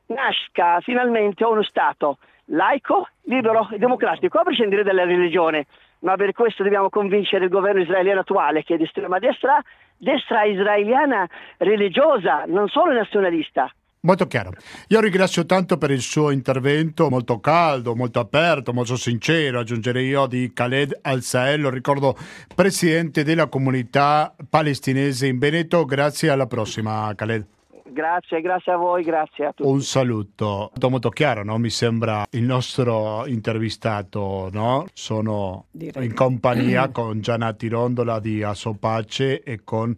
[0.07, 5.66] nasca finalmente uno Stato laico, libero e democratico, a prescindere dalla religione.
[5.99, 9.59] Ma per questo dobbiamo convincere il governo israeliano attuale, che è di estrema destra,
[9.97, 13.72] destra israeliana religiosa, non solo nazionalista.
[14.06, 14.51] Molto chiaro.
[14.89, 20.28] Io ringrazio tanto per il suo intervento, molto caldo, molto aperto, molto sincero, aggiungerei io,
[20.28, 22.16] di Khaled Al-Sahel, lo ricordo
[22.53, 25.86] presidente della comunità palestinese in Veneto.
[25.86, 27.47] Grazie, alla prossima Khaled.
[27.95, 29.68] Grazie, grazie a voi, grazie a tutti.
[29.68, 30.45] Un saluto.
[30.45, 31.58] Molto, molto chiaro, no?
[31.58, 34.49] mi sembra il nostro intervistato.
[34.51, 34.86] No?
[34.93, 36.06] Sono Direi.
[36.06, 39.97] in compagnia con Gianna Tirondola di Asopace e con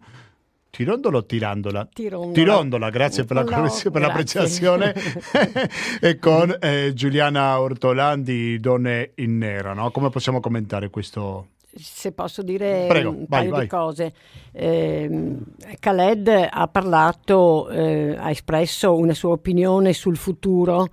[0.78, 1.88] Tirondolo o tirandola?
[1.92, 2.32] Tirondola.
[2.32, 4.94] Tirondola, grazie per la, no, per la precisazione.
[6.00, 9.72] e con eh, Giuliana Ortolandi di Donne in Nera.
[9.72, 9.90] No?
[9.90, 11.48] Come possiamo commentare questo?
[11.74, 13.62] Se posso dire Prego, un paio vai.
[13.62, 14.12] di cose.
[14.52, 15.34] Eh,
[15.80, 20.90] Khaled ha parlato, eh, ha espresso una sua opinione sul futuro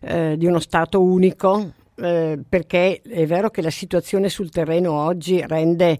[0.00, 5.42] eh, di uno Stato unico, eh, perché è vero che la situazione sul terreno oggi
[5.46, 5.98] rende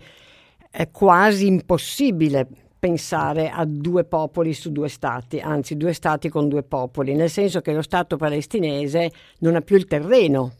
[0.90, 2.48] quasi impossibile
[2.82, 7.60] pensare a due popoli su due stati, anzi due stati con due popoli, nel senso
[7.60, 10.50] che lo Stato palestinese non ha più il terreno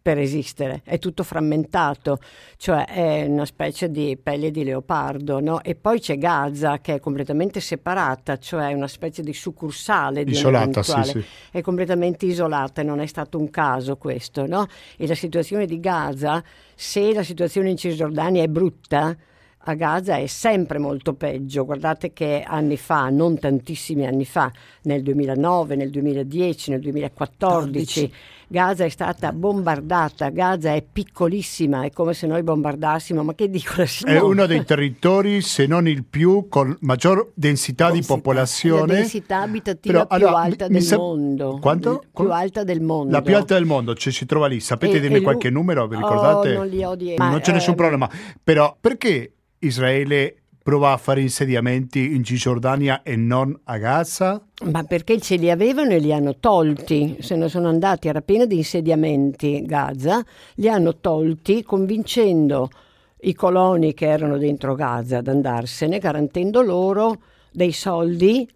[0.00, 2.20] per esistere, è tutto frammentato,
[2.56, 5.60] cioè è una specie di pelle di leopardo, no?
[5.60, 10.84] E poi c'è Gaza che è completamente separata, cioè una specie di succursale di isolata,
[10.84, 11.24] sì, sì.
[11.50, 14.68] è completamente isolata, non è stato un caso questo, no?
[14.96, 16.44] E la situazione di Gaza,
[16.76, 19.16] se la situazione in Cisgiordania è brutta,
[19.64, 21.64] a Gaza è sempre molto peggio.
[21.64, 24.50] Guardate che anni fa, non tantissimi anni fa,
[24.82, 28.12] nel 2009, nel 2010, nel 2014, 14.
[28.52, 30.28] Gaza è stata bombardata.
[30.28, 33.22] Gaza è piccolissima, è come se noi bombardassimo.
[33.22, 33.82] Ma che dico?
[34.04, 37.90] È uno dei territori, se non il più, con maggior densità, densità.
[37.90, 38.86] di popolazione.
[38.92, 41.58] La densità abitativa Però, più allora, alta del sa- mondo.
[41.62, 42.02] Quanto?
[42.12, 43.12] Più alta del mondo.
[43.12, 44.60] La più alta del mondo, cioè si trova lì.
[44.60, 45.86] Sapete e, dirmi e qualche numero?
[45.86, 46.50] Vi ricordate?
[46.50, 47.14] Oh, non li ho di...
[47.16, 48.10] Non c'è eh, nessun problema.
[48.42, 49.32] Però perché
[49.62, 54.44] Israele prova a fare insediamenti in Cisgiordania e non a Gaza?
[54.64, 58.46] Ma perché ce li avevano e li hanno tolti, se ne sono andati, era pieno
[58.46, 62.70] di insediamenti Gaza, li hanno tolti convincendo
[63.22, 68.48] i coloni che erano dentro Gaza ad andarsene, garantendo loro dei soldi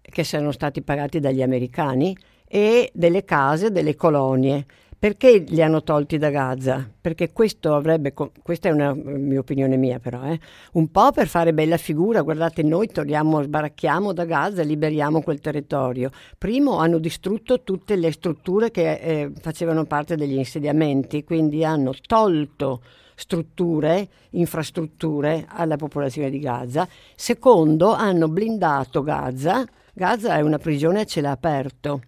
[0.00, 4.64] che sono stati pagati dagli americani e delle case, delle colonie.
[5.04, 6.90] Perché li hanno tolti da Gaza?
[6.98, 10.40] Perché questo avrebbe, questa è una mia opinione mia però, eh?
[10.72, 16.08] un po' per fare bella figura, guardate noi togliamo, sbaracchiamo da Gaza liberiamo quel territorio.
[16.38, 22.80] Primo hanno distrutto tutte le strutture che eh, facevano parte degli insediamenti, quindi hanno tolto
[23.14, 26.88] strutture, infrastrutture alla popolazione di Gaza.
[27.14, 32.00] Secondo hanno blindato Gaza, Gaza è una prigione a cielo aperto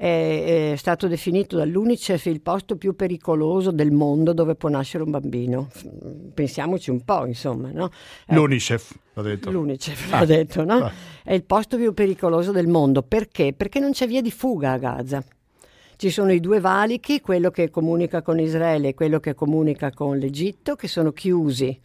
[0.00, 5.10] è, è, stato definito dall'UNICEF il posto più pericoloso del mondo dove può nascere un
[5.10, 5.68] bambino.
[6.32, 7.70] Pensiamoci un po', insomma.
[7.70, 7.90] No?
[8.28, 9.50] L'UNICEF l'ha detto.
[9.50, 10.84] L'UNICEF ah, l'ha detto, no?
[10.84, 10.92] Ah.
[11.22, 13.02] È il posto più pericoloso del mondo.
[13.02, 13.52] Perché?
[13.52, 15.22] Perché non c'è via di fuga a Gaza.
[15.96, 20.16] Ci sono i due valichi, quello che comunica con Israele e quello che comunica con
[20.16, 21.78] l'Egitto, che sono chiusi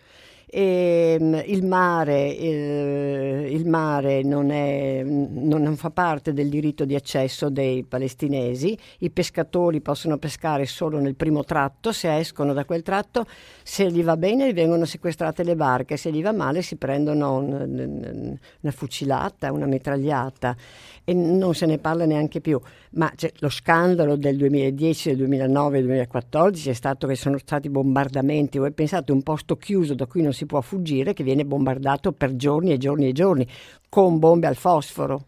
[0.57, 6.95] e, ehm, il mare, il, il mare non, è, non, fa parte del diritto di
[6.95, 12.83] accesso dei palestinesi, i pescatori possono pescare solo nel primo tratto, se escono da quel
[12.83, 13.25] tratto,
[13.63, 18.37] se gli va bene vengono sequestrate le barche, se gli va male si prendono un,
[18.61, 20.55] una fucilata, una mitragliata
[21.03, 22.59] e non se ne parla neanche più.
[22.91, 27.69] Ma cioè, lo scandalo del 2010, del 2009, del 2014 è stato che sono stati
[27.69, 28.57] bombardamenti.
[28.57, 32.35] Voi pensate un posto chiuso da cui non si può fuggire che viene bombardato per
[32.35, 33.47] giorni e giorni e giorni
[33.89, 35.25] con bombe al fosforo.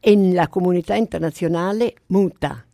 [0.00, 2.64] E la comunità internazionale muta.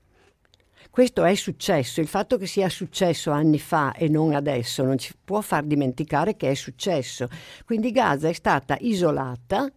[0.90, 5.12] Questo è successo, il fatto che sia successo anni fa e non adesso non ci
[5.24, 7.28] può far dimenticare che è successo.
[7.64, 9.68] Quindi Gaza è stata isolata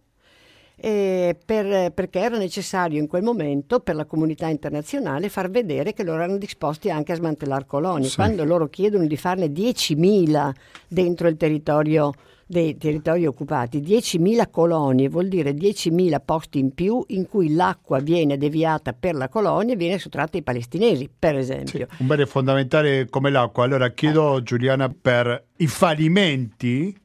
[0.80, 6.22] per, perché era necessario in quel momento per la comunità internazionale far vedere che loro
[6.22, 8.08] erano disposti anche a smantellare colonie.
[8.08, 8.14] Sì.
[8.16, 10.52] Quando loro chiedono di farne 10.000
[10.86, 12.12] dentro il territorio
[12.50, 18.38] dei territori occupati, 10.000 colonie vuol dire 10.000 posti in più in cui l'acqua viene
[18.38, 21.86] deviata per la colonia e viene sottratta ai palestinesi, per esempio.
[21.90, 23.64] Sì, un bene fondamentale come l'acqua.
[23.64, 26.98] Allora chiedo, Giuliana, per i fallimenti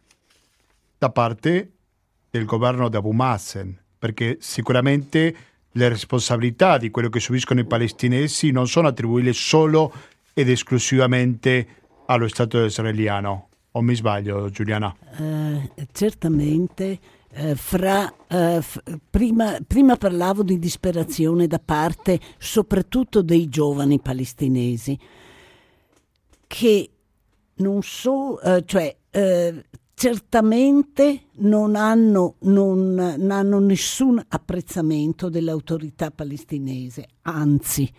[0.97, 1.72] da parte
[2.33, 5.35] del governo di Abu Mazen, perché sicuramente
[5.69, 9.93] le responsabilità di quello che subiscono i palestinesi non sono attribuibili solo
[10.33, 11.67] ed esclusivamente
[12.07, 13.49] allo Stato israeliano.
[13.73, 14.95] O mi sbaglio, Giuliana?
[15.15, 16.99] Uh, certamente.
[17.35, 18.81] Uh, fra, uh, f-
[19.11, 24.97] prima, prima, parlavo di disperazione da parte soprattutto dei giovani palestinesi
[26.47, 26.89] che
[27.55, 28.95] non so, cioè
[29.93, 37.91] certamente non hanno, non, non hanno, nessun apprezzamento dell'autorità palestinese, anzi,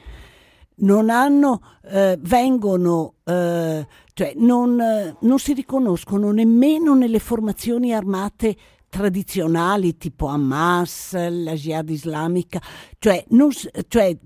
[0.77, 8.57] non hanno, eh, vengono, eh, cioè non, non si riconoscono nemmeno nelle formazioni armate
[8.89, 12.61] tradizionali tipo Hamas, la Jihad islamica,
[12.99, 13.51] cioè, non,
[13.89, 14.17] cioè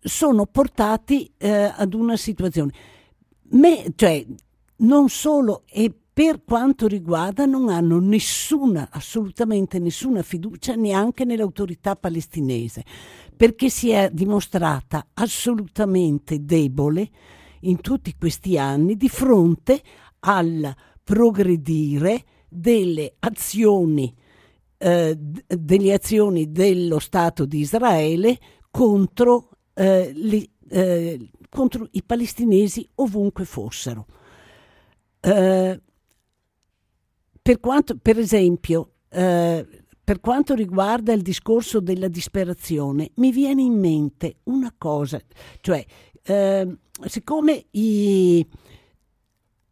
[0.00, 2.72] sono portati eh, ad una situazione.
[3.50, 4.24] Me, cioè,
[4.76, 12.84] non solo, e per quanto riguarda non hanno nessuna, assolutamente nessuna fiducia neanche nell'autorità palestinese,
[13.36, 17.10] perché si è dimostrata assolutamente debole
[17.62, 19.82] in tutti questi anni di fronte
[20.20, 24.14] al progredire delle azioni,
[24.78, 28.38] eh, delle azioni dello Stato di Israele
[28.70, 34.06] contro, eh, li, eh, contro i palestinesi ovunque fossero.
[35.20, 35.80] Eh,
[37.44, 39.66] per, quanto, per esempio, eh,
[40.02, 45.20] per quanto riguarda il discorso della disperazione, mi viene in mente una cosa,
[45.60, 45.84] cioè,
[46.22, 48.46] eh, siccome i,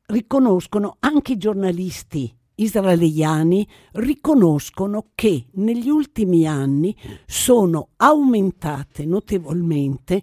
[0.04, 6.94] riconoscono anche i giornalisti israeliani riconoscono che negli ultimi anni
[7.24, 10.22] sono aumentate notevolmente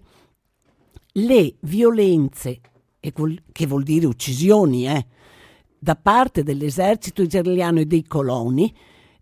[1.13, 2.61] le violenze,
[2.99, 5.07] che vuol dire uccisioni, eh,
[5.80, 8.73] da parte dell'esercito israeliano e dei coloni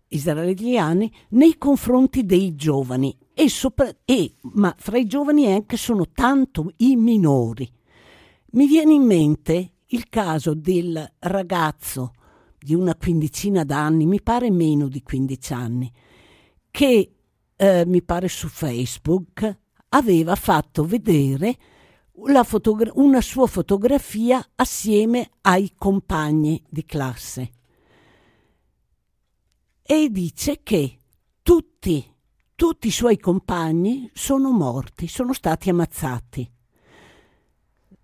[0.08, 6.72] israeliani nei confronti dei giovani, e sopra, e, ma fra i giovani anche sono tanto
[6.78, 7.70] i minori.
[8.52, 12.12] Mi viene in mente il caso del ragazzo
[12.58, 15.92] di una quindicina d'anni, mi pare meno di 15 anni,
[16.70, 17.12] che
[17.54, 19.58] eh, mi pare su Facebook
[19.90, 21.56] aveva fatto vedere
[22.44, 27.50] fotogra- una sua fotografia assieme ai compagni di classe
[29.90, 30.98] e dice che
[31.42, 32.04] tutti,
[32.54, 36.50] tutti i suoi compagni sono morti, sono stati ammazzati.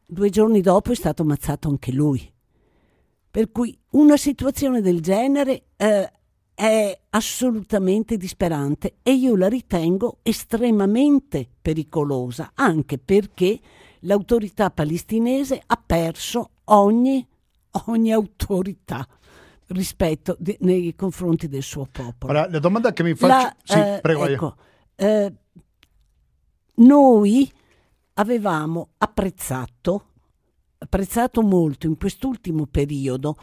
[0.07, 2.33] Due giorni dopo è stato ammazzato anche lui.
[3.31, 6.11] Per cui una situazione del genere eh,
[6.55, 13.61] è assolutamente disperante e io la ritengo estremamente pericolosa, anche perché
[14.05, 17.27] l'autorità palestinese ha perso ogni,
[17.87, 19.07] ogni autorità
[19.69, 22.33] rispetto di, nei confronti del suo popolo.
[22.33, 23.27] Ora, la domanda che mi faccio...
[23.27, 24.57] La, sì, eh, prego ecco,
[24.97, 25.33] eh,
[26.77, 27.51] noi
[28.15, 30.07] avevamo apprezzato,
[30.79, 33.37] apprezzato molto in quest'ultimo periodo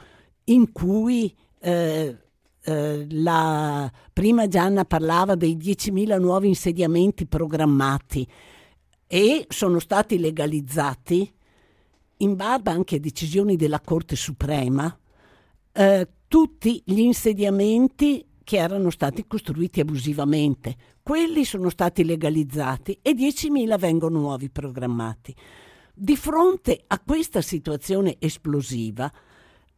[0.46, 2.18] in cui eh,
[2.64, 8.28] eh, la prima Gianna parlava dei 10.000 nuovi insediamenti programmati
[9.14, 11.30] e sono stati legalizzati
[12.20, 14.98] in barba anche a decisioni della Corte Suprema
[15.74, 20.78] eh, tutti gli insediamenti che erano stati costruiti abusivamente.
[21.04, 25.36] Quelli sono stati legalizzati e 10.000 vengono nuovi programmati.
[25.94, 29.12] Di fronte a questa situazione esplosiva,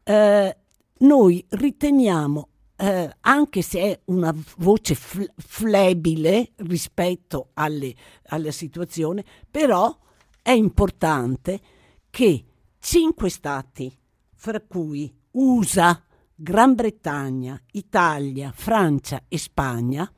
[0.03, 0.57] eh,
[0.99, 2.49] noi riteniamo,
[2.83, 7.95] eh, anche se è una voce fl- flebile rispetto alle,
[8.27, 9.97] alla situazione, però
[10.41, 11.61] è importante
[12.09, 12.45] che
[12.79, 13.97] cinque stati,
[14.35, 16.03] fra cui USA,
[16.35, 20.11] Gran Bretagna, Italia, Francia e Spagna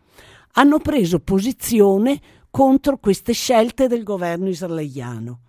[0.53, 5.41] hanno preso posizione contro queste scelte del governo israeliano,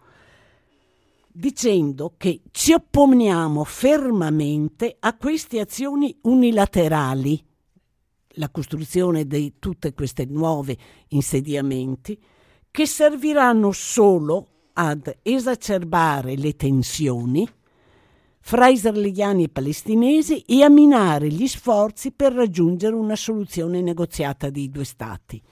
[1.38, 7.44] dicendo che ci opponiamo fermamente a queste azioni unilaterali,
[8.38, 10.76] la costruzione di tutte queste nuove
[11.08, 12.18] insediamenti,
[12.70, 17.46] che serviranno solo ad esacerbare le tensioni
[18.40, 24.70] fra israeliani e palestinesi e a minare gli sforzi per raggiungere una soluzione negoziata dei
[24.70, 25.42] due Stati.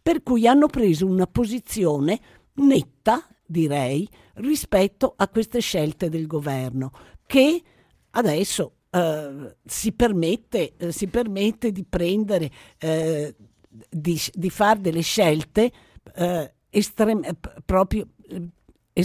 [0.00, 2.20] Per cui hanno preso una posizione
[2.54, 6.90] netta, direi, rispetto a queste scelte del governo,
[7.26, 7.62] che
[8.10, 13.34] adesso eh, si, permette, eh, si, permette, di prendere, eh,
[13.88, 15.72] di, di fare delle scelte
[16.14, 18.06] eh, estrem- proprio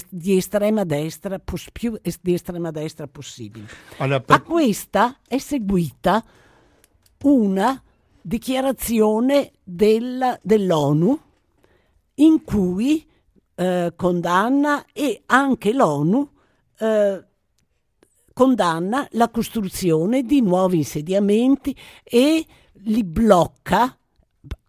[0.09, 1.41] di estrema destra,
[1.73, 3.67] più di estrema destra possibile.
[3.97, 4.35] Allora, per...
[4.35, 6.23] A questa è seguita
[7.23, 7.81] una
[8.21, 11.19] dichiarazione del, dell'ONU
[12.15, 13.07] in cui
[13.59, 16.29] eh, condanna e anche l'ONU
[16.79, 17.25] eh,
[18.31, 23.97] condanna la costruzione di nuovi insediamenti e li blocca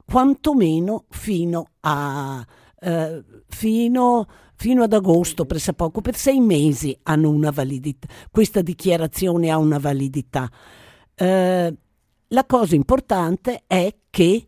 [0.05, 2.45] quantomeno fino a
[2.81, 4.27] eh, fino
[4.57, 8.07] fino ad agosto, pressappoco, per sei mesi hanno una validità.
[8.31, 10.51] Questa dichiarazione ha una validità.
[11.15, 11.75] Eh,
[12.27, 14.47] la cosa importante è che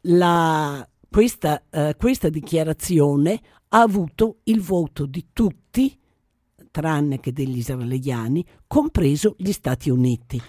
[0.00, 3.38] la, questa, eh, questa dichiarazione
[3.68, 5.94] ha avuto il voto di tutti,
[6.70, 10.40] tranne che degli israeliani, compreso gli Stati Uniti,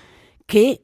[0.45, 0.81] che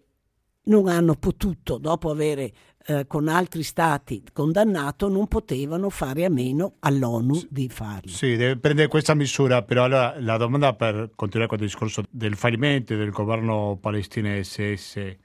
[0.64, 2.52] non hanno potuto, dopo avere
[2.86, 8.12] eh, con altri stati condannato, non potevano fare a meno all'ONU di farlo.
[8.12, 12.36] Sì, deve prendere questa misura, però allora la domanda per continuare con il discorso del
[12.36, 15.20] fallimento del governo palestinese è se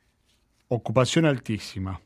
[0.68, 1.98] occupazione altissima,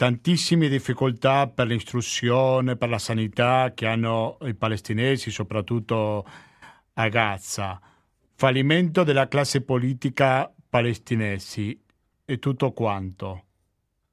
[0.00, 6.26] tantissime difficoltà per l'istruzione, per la sanità che hanno i palestinesi, soprattutto
[6.94, 7.78] a Gaza,
[8.34, 11.78] fallimento della classe politica palestinesi
[12.24, 13.44] e tutto quanto.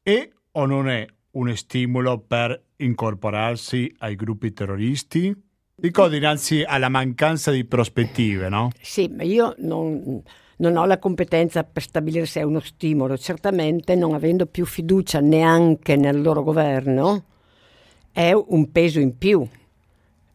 [0.04, 5.34] È o non è un stimolo per incorporarsi ai gruppi terroristi?
[5.74, 8.72] Dico dinanzi alla mancanza di prospettive, no?
[8.82, 10.22] Sì, ma io non,
[10.58, 13.18] non ho la competenza per stabilire se è uno stimolo.
[13.18, 17.24] Certamente, non avendo più fiducia neanche nel loro governo,
[18.12, 19.48] è un peso in più.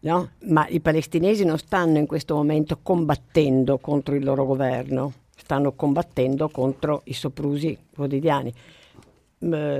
[0.00, 0.30] No?
[0.46, 5.12] Ma i palestinesi non stanno in questo momento combattendo contro il loro governo
[5.42, 8.52] stanno combattendo contro i soprusi quotidiani.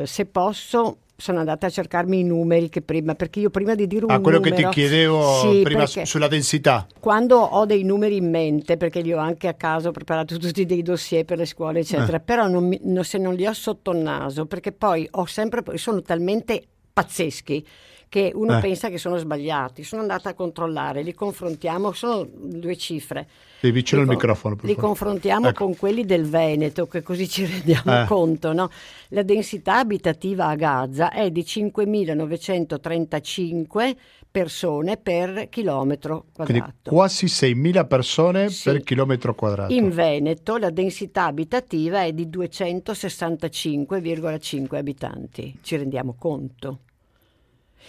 [0.04, 4.04] Se posso, sono andata a cercarmi i numeri che prima, perché io prima di dire
[4.04, 6.84] un ah, quello numero, che ti chiedevo sì, prima sulla densità.
[6.98, 10.82] Quando ho dei numeri in mente, perché li ho anche a caso preparato tutti dei
[10.82, 12.20] dossier per le scuole, eccetera, eh.
[12.20, 15.62] però non mi, non, se non li ho sotto il naso, perché poi ho sempre,
[15.78, 16.60] sono talmente
[16.92, 17.64] pazzeschi
[18.12, 18.60] che uno eh.
[18.60, 19.84] pensa che sono sbagliati.
[19.84, 23.26] Sono andata a controllare, li confrontiamo, sono due cifre.
[23.58, 24.58] Sei vicino al microfono.
[24.60, 25.64] Li confrontiamo ecco.
[25.64, 28.04] con quelli del Veneto, che così ci rendiamo eh.
[28.04, 28.52] conto.
[28.52, 28.68] No?
[29.08, 33.96] La densità abitativa a Gaza è di 5.935
[34.30, 36.72] persone per chilometro quadrato.
[36.82, 38.64] Quindi quasi 6.000 persone sì.
[38.64, 39.72] per chilometro quadrato.
[39.72, 45.60] In Veneto la densità abitativa è di 265,5 abitanti.
[45.62, 46.80] Ci rendiamo conto?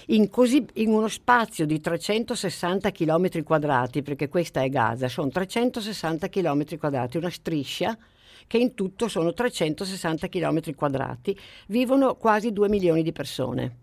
[0.08, 6.30] In, così, in uno spazio di 360 km quadrati, perché questa è Gaza, sono 360
[6.30, 7.98] km quadrati, una striscia
[8.48, 11.38] che in tutto sono 360 km quadrati,
[11.68, 13.83] vivono quasi 2 milioni di persone.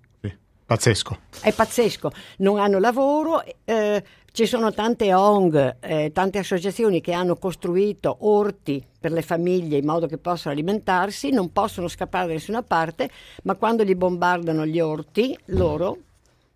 [0.70, 1.18] Pazzesco.
[1.40, 7.34] È pazzesco, non hanno lavoro, eh, ci sono tante ONG, eh, tante associazioni che hanno
[7.34, 12.62] costruito orti per le famiglie in modo che possano alimentarsi, non possono scappare da nessuna
[12.62, 13.10] parte,
[13.42, 15.96] ma quando li bombardano gli orti, loro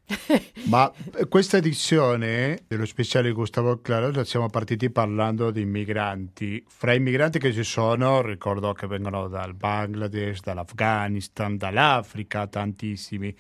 [0.68, 0.92] ma
[1.28, 6.62] questa edizione dello speciale Gustavo Claro siamo partiti parlando di migranti.
[6.66, 13.34] Fra i migranti che ci sono, ricordo che vengono dal Bangladesh, dall'Afghanistan, dall'Africa, tantissimi.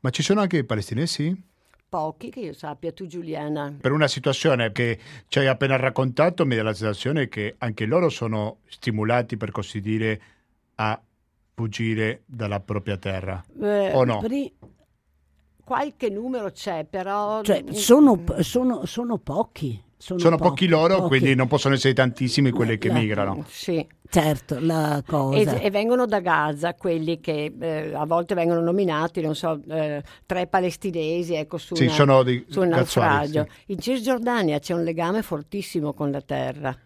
[0.00, 1.48] Ma ci sono anche i palestinesi?
[1.88, 3.76] Pochi che io sappia, tu Giuliana.
[3.80, 8.08] Per una situazione che ci hai appena raccontato, mi dà la sensazione che anche loro
[8.08, 10.20] sono stimolati, per così dire,
[10.76, 11.00] a
[11.52, 13.44] fuggire dalla propria terra.
[13.60, 14.20] Eh, o no?
[14.20, 14.52] Pri-
[15.70, 17.42] qualche numero c'è, però...
[17.42, 19.80] Cioè, sono, sono, sono pochi.
[19.96, 21.08] Sono, sono pochi, pochi, loro, pochi.
[21.08, 23.44] quindi non possono essere tantissimi quelli che la, migrano.
[23.46, 23.86] Sì.
[24.08, 25.60] Certo, la cosa.
[25.60, 30.02] E, e vengono da Gaza quelli che eh, a volte vengono nominati, non so, eh,
[30.26, 33.46] tre palestinesi, ecco, su, sì, una, di, su un naufragio.
[33.48, 33.72] Sì.
[33.72, 36.76] In Cisgiordania c'è un legame fortissimo con la terra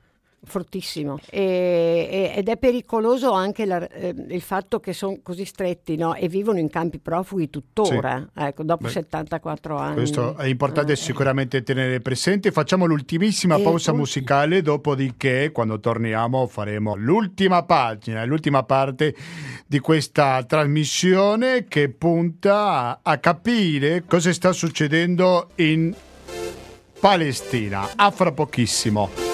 [0.44, 5.96] fortissimo e, e, ed è pericoloso anche la, eh, il fatto che sono così stretti
[5.96, 6.14] no?
[6.14, 8.42] e vivono in campi profughi tuttora, sì.
[8.42, 9.94] ecco, dopo Beh, 74 anni.
[9.94, 10.96] Questo è importante eh.
[10.96, 12.52] sicuramente tenere presente.
[12.52, 13.98] Facciamo l'ultimissima pausa tutti.
[13.98, 19.14] musicale, dopodiché quando torniamo faremo l'ultima pagina, l'ultima parte
[19.66, 25.94] di questa trasmissione che punta a capire cosa sta succedendo in
[27.00, 27.90] Palestina.
[27.96, 29.33] A fra pochissimo.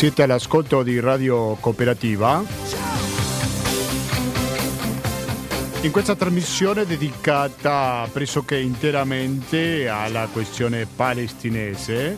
[0.00, 2.42] Siete all'ascolto di Radio Cooperativa.
[5.82, 12.16] In questa trasmissione dedicata pressoché interamente alla questione palestinese,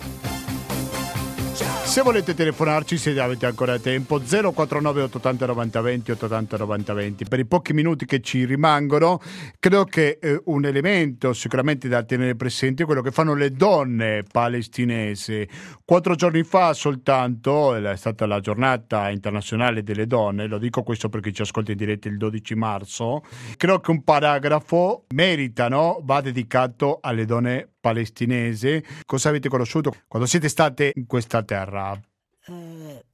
[1.93, 7.24] se volete telefonarci, se avete ancora tempo, 049 880 90 20 880 90 20.
[7.26, 9.20] Per i pochi minuti che ci rimangono,
[9.59, 14.22] credo che eh, un elemento sicuramente da tenere presente è quello che fanno le donne
[14.22, 15.47] palestinesi.
[15.84, 21.30] Quattro giorni fa soltanto, è stata la giornata internazionale delle donne, lo dico questo perché
[21.30, 23.22] ci ascolta in diretta il 12 marzo,
[23.59, 26.01] credo che un paragrafo merita, no?
[26.03, 28.84] va dedicato alle donne palestinese.
[29.04, 32.00] Cosa avete conosciuto quando siete state in questa terra?
[32.46, 33.04] Eh,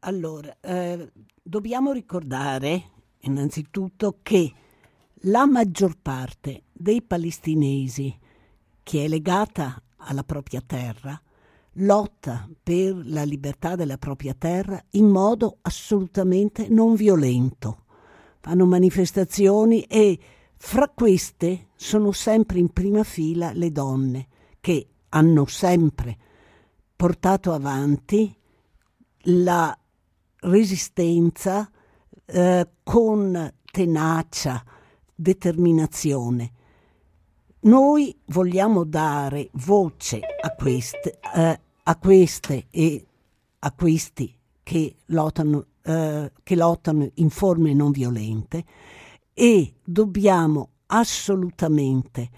[0.00, 2.82] allora, eh, dobbiamo ricordare
[3.20, 4.52] innanzitutto che
[5.22, 8.16] la maggior parte dei palestinesi
[8.82, 11.20] che è legata alla propria terra
[11.80, 17.84] lotta per la libertà della propria terra in modo assolutamente non violento.
[18.40, 20.18] Fanno manifestazioni e
[20.60, 24.26] fra queste sono sempre in prima fila le donne
[24.60, 26.16] che hanno sempre
[26.94, 28.34] portato avanti
[29.22, 29.76] la
[30.40, 31.70] resistenza
[32.24, 34.64] eh, con tenacia,
[35.14, 36.52] determinazione.
[37.60, 43.06] Noi vogliamo dare voce a queste, eh, a queste e
[43.60, 48.64] a questi che lottano, eh, che lottano in forme non violente
[49.40, 52.28] e dobbiamo assolutamente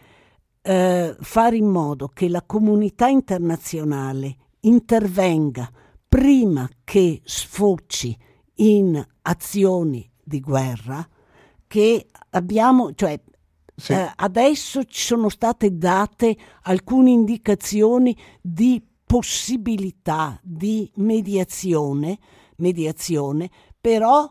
[0.61, 5.72] eh, fare in modo che la comunità internazionale intervenga
[6.07, 8.14] prima che sfoci
[8.57, 11.09] in azioni di guerra
[11.66, 13.18] che abbiamo, cioè
[13.74, 13.94] sì.
[13.94, 22.18] eh, adesso ci sono state date alcune indicazioni di possibilità di mediazione,
[22.57, 23.48] mediazione
[23.80, 24.30] però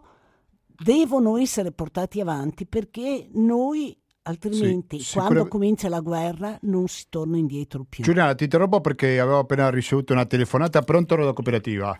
[0.79, 7.37] devono essere portati avanti perché noi altrimenti sì, quando comincia la guerra non si torna
[7.37, 8.03] indietro più.
[8.03, 11.99] Giuliana, ti interrompo perché avevo appena ricevuto una telefonata, pronto alla cooperativa?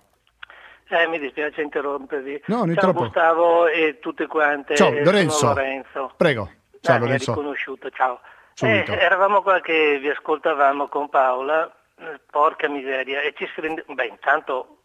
[0.90, 2.44] Eh, mi dispiace interrompervi.
[2.48, 4.76] No, non Ciao Gustavo e tutte quante.
[4.76, 5.48] Ciao Lorenzo.
[5.48, 6.14] Lorenzo.
[6.18, 6.52] Prego.
[6.82, 7.32] Ciao ah, Lorenzo.
[7.32, 8.20] Mi riconosciuto, ciao.
[8.62, 13.86] Eh, eravamo qua che vi ascoltavamo con Paola, eh, porca miseria, e ci si rende...
[13.88, 14.80] Beh, intanto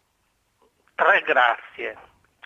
[0.94, 1.96] tre grazie,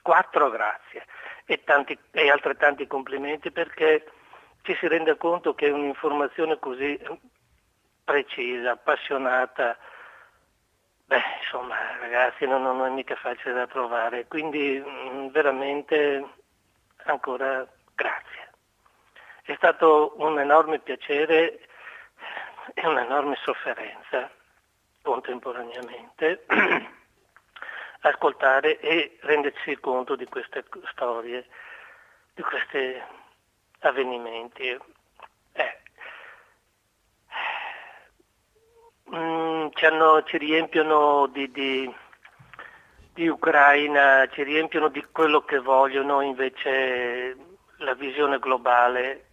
[0.01, 1.05] quattro grazie
[1.51, 4.05] e, tanti, e altrettanti complimenti perché
[4.61, 7.01] ci si rende conto che un'informazione così
[8.05, 9.78] precisa, appassionata,
[11.07, 16.22] beh, insomma, ragazzi, non, non è mica facile da trovare, quindi mm, veramente
[17.05, 18.51] ancora grazie.
[19.42, 21.61] È stato un enorme piacere
[22.74, 24.30] e un'enorme sofferenza
[25.01, 26.44] contemporaneamente
[28.09, 31.46] ascoltare e rendersi conto di queste storie,
[32.34, 33.00] di questi
[33.80, 34.78] avvenimenti.
[35.52, 35.78] Eh.
[39.14, 41.94] Mm, ci, hanno, ci, riempiono di, di,
[43.14, 47.36] di Ucraina, ci riempiono di quello che vogliono, invece
[47.78, 49.26] la visione globale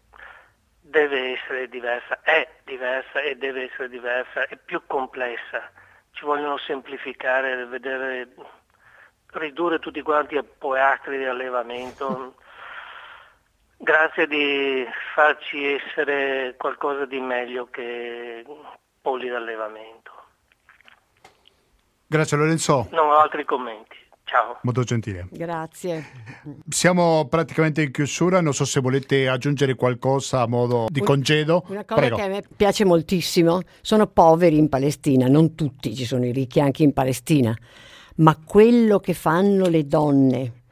[0.80, 5.72] deve essere diversa, è diversa e deve essere diversa, è più complessa
[6.16, 8.30] ci vogliono semplificare, vedere,
[9.38, 12.36] ridurre tutti quanti a poeastri di allevamento.
[13.78, 18.46] Grazie di farci essere qualcosa di meglio che
[19.02, 20.12] polli d'allevamento.
[22.08, 22.88] Grazie Lorenzo.
[22.92, 24.04] Non ho altri commenti.
[24.26, 24.58] Ciao.
[24.64, 25.28] Molto gentile.
[25.30, 26.04] Grazie.
[26.68, 31.64] Siamo praticamente in chiusura, non so se volete aggiungere qualcosa a modo di congedo.
[31.68, 32.16] Una cosa Prego.
[32.16, 36.60] che a me piace moltissimo, sono poveri in Palestina, non tutti, ci sono i ricchi
[36.60, 37.56] anche in Palestina,
[38.16, 40.64] ma quello che fanno le donne,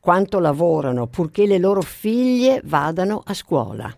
[0.00, 3.94] quanto lavorano purché le loro figlie vadano a scuola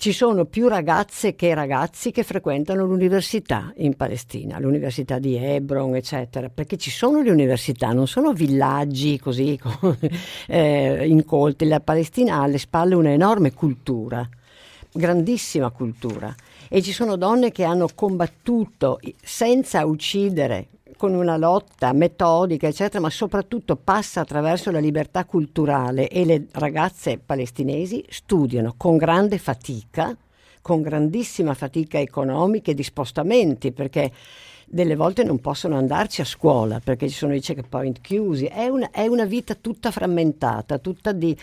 [0.00, 6.48] ci sono più ragazze che ragazzi che frequentano l'università in Palestina, l'università di Hebron, eccetera,
[6.48, 9.60] perché ci sono le università, non sono villaggi così
[10.48, 11.66] eh, incolti.
[11.66, 14.26] La Palestina ha alle spalle un'enorme cultura,
[14.90, 16.34] grandissima cultura,
[16.70, 20.68] e ci sono donne che hanno combattuto senza uccidere
[21.00, 27.16] con una lotta metodica, eccetera, ma soprattutto passa attraverso la libertà culturale e le ragazze
[27.16, 30.14] palestinesi studiano con grande fatica,
[30.60, 34.12] con grandissima fatica economica e di spostamenti, perché
[34.66, 38.90] delle volte non possono andarci a scuola perché ci sono i checkpoint chiusi, è una,
[38.90, 41.34] è una vita tutta frammentata, tutta di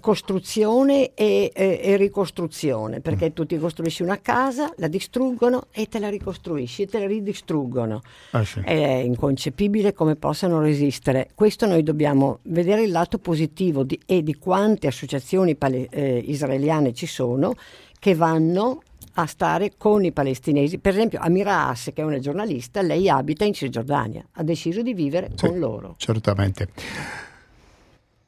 [0.00, 5.98] costruzione e, e, e, ricostruzione, perché tu ti costruisci una casa, la distruggono e te
[5.98, 8.00] la ricostruisci e te la ridistruggono.
[8.30, 8.60] Ah, sì.
[8.60, 11.28] È inconcepibile come possano resistere.
[11.34, 16.92] Questo noi dobbiamo vedere il lato positivo di, e di quante associazioni pale, eh, israeliane
[16.92, 17.54] ci sono
[17.98, 18.82] che vanno
[19.14, 20.78] a stare con i palestinesi.
[20.78, 24.94] Per esempio Amira Asse, che è una giornalista, lei abita in Cisgiordania, ha deciso di
[24.94, 25.94] vivere sì, con loro.
[25.98, 26.68] Certamente.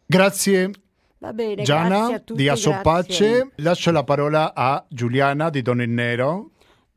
[0.06, 0.70] Grazie.
[1.18, 3.52] Va bene, Gianna tutti, di Assopace.
[3.56, 6.51] Lascio la parola a Giuliana di Don in Nero,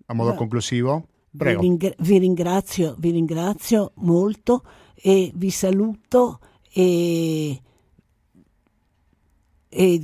[0.08, 0.36] a modo no.
[0.36, 1.08] conclusivo.
[1.36, 1.62] Prego.
[1.62, 4.64] Vi, ringra- vi, ringrazio, vi ringrazio molto
[4.96, 6.40] e vi saluto
[6.74, 7.62] e,
[9.70, 10.02] e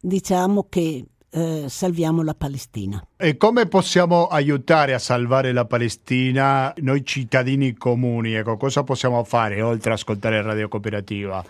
[0.00, 3.04] diciamo che eh, salviamo la Palestina.
[3.16, 8.34] E come possiamo aiutare a salvare la Palestina noi cittadini comuni?
[8.34, 11.44] Ecco, cosa possiamo fare oltre a ascoltare Radio Cooperativa?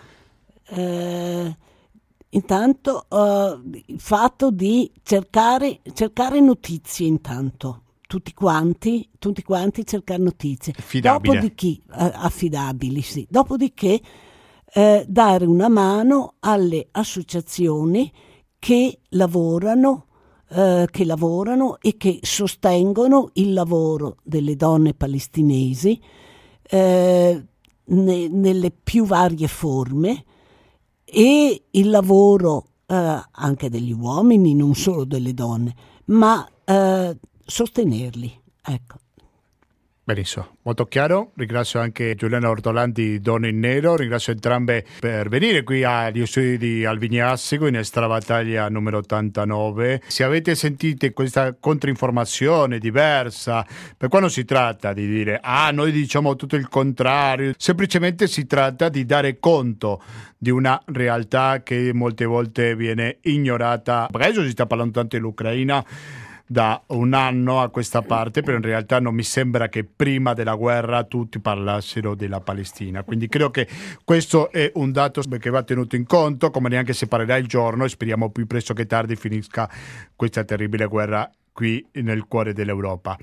[0.67, 1.55] Eh,
[2.31, 10.73] intanto eh, il fatto di cercare, cercare notizie intanto tutti quanti, tutti quanti cercare notizie.
[10.77, 11.35] Affidabile.
[11.35, 13.25] Dopodiché, eh, affidabili, sì.
[13.29, 14.01] Dopodiché
[14.73, 18.11] eh, dare una mano alle associazioni
[18.59, 20.07] che lavorano,
[20.49, 25.97] eh, che lavorano e che sostengono il lavoro delle donne palestinesi
[26.63, 27.45] eh,
[27.83, 30.25] ne, nelle più varie forme
[31.13, 35.75] e il lavoro eh, anche degli uomini, non solo delle donne,
[36.05, 38.39] ma eh, sostenerli.
[38.63, 39.00] Ecco.
[40.03, 41.31] Benissimo, molto chiaro.
[41.35, 43.95] Ringrazio anche Giuliana Ortolanti, Donne in Nero.
[43.95, 50.01] Ringrazio entrambe per venire qui agli studi di Alvignassico in Estra Battaglia numero 89.
[50.07, 53.63] Se avete sentito questa controinformazione diversa,
[53.95, 58.47] per qua non si tratta di dire ah, noi diciamo tutto il contrario, semplicemente si
[58.47, 60.01] tratta di dare conto
[60.35, 64.07] di una realtà che molte volte viene ignorata.
[64.11, 65.85] Adesso si sta parlando tanto dell'Ucraina
[66.51, 70.55] da un anno a questa parte, però in realtà non mi sembra che prima della
[70.55, 73.03] guerra tutti parlassero della Palestina.
[73.03, 73.65] Quindi credo che
[74.03, 77.85] questo è un dato che va tenuto in conto, come neanche si parlerà il giorno
[77.85, 79.69] e speriamo più presto che tardi finisca
[80.13, 83.17] questa terribile guerra qui nel cuore dell'Europa.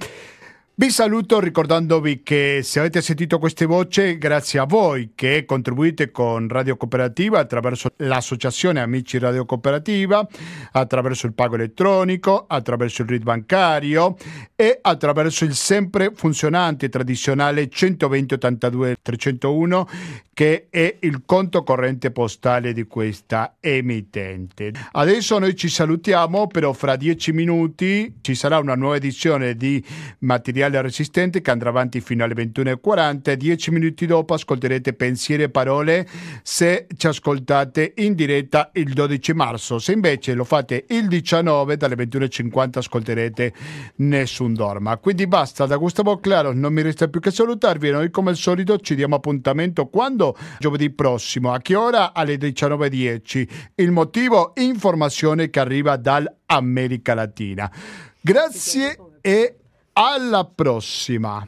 [0.81, 6.49] Vi saluto ricordandovi che se avete sentito queste voci, grazie a voi che contribuite con
[6.49, 10.25] Radio Cooperativa attraverso l'associazione Amici Radio Cooperativa,
[10.71, 14.15] attraverso il pago elettronico, attraverso il RID bancario
[14.55, 19.89] e attraverso il sempre funzionante tradizionale 120 82 301
[20.39, 24.71] che è il conto corrente postale di questa emittente.
[24.93, 29.85] Adesso noi ci salutiamo, però fra dieci minuti ci sarà una nuova edizione di
[30.21, 35.49] materiale materiale resistente che andrà avanti fino alle 21.40 dieci minuti dopo ascolterete pensieri e
[35.49, 36.07] parole
[36.43, 41.95] se ci ascoltate in diretta il 12 marzo se invece lo fate il 19 dalle
[41.97, 43.53] 21.50 ascolterete
[43.97, 48.31] Nessun Dorma quindi basta da Gustavo Claro non mi resta più che salutarvi noi come
[48.31, 50.37] al solito ci diamo appuntamento quando?
[50.59, 52.13] giovedì prossimo a che ora?
[52.13, 54.53] alle 19.10 il motivo?
[54.57, 57.71] informazione che arriva dall'America Latina
[58.21, 59.57] grazie e
[60.01, 61.45] alla prossima!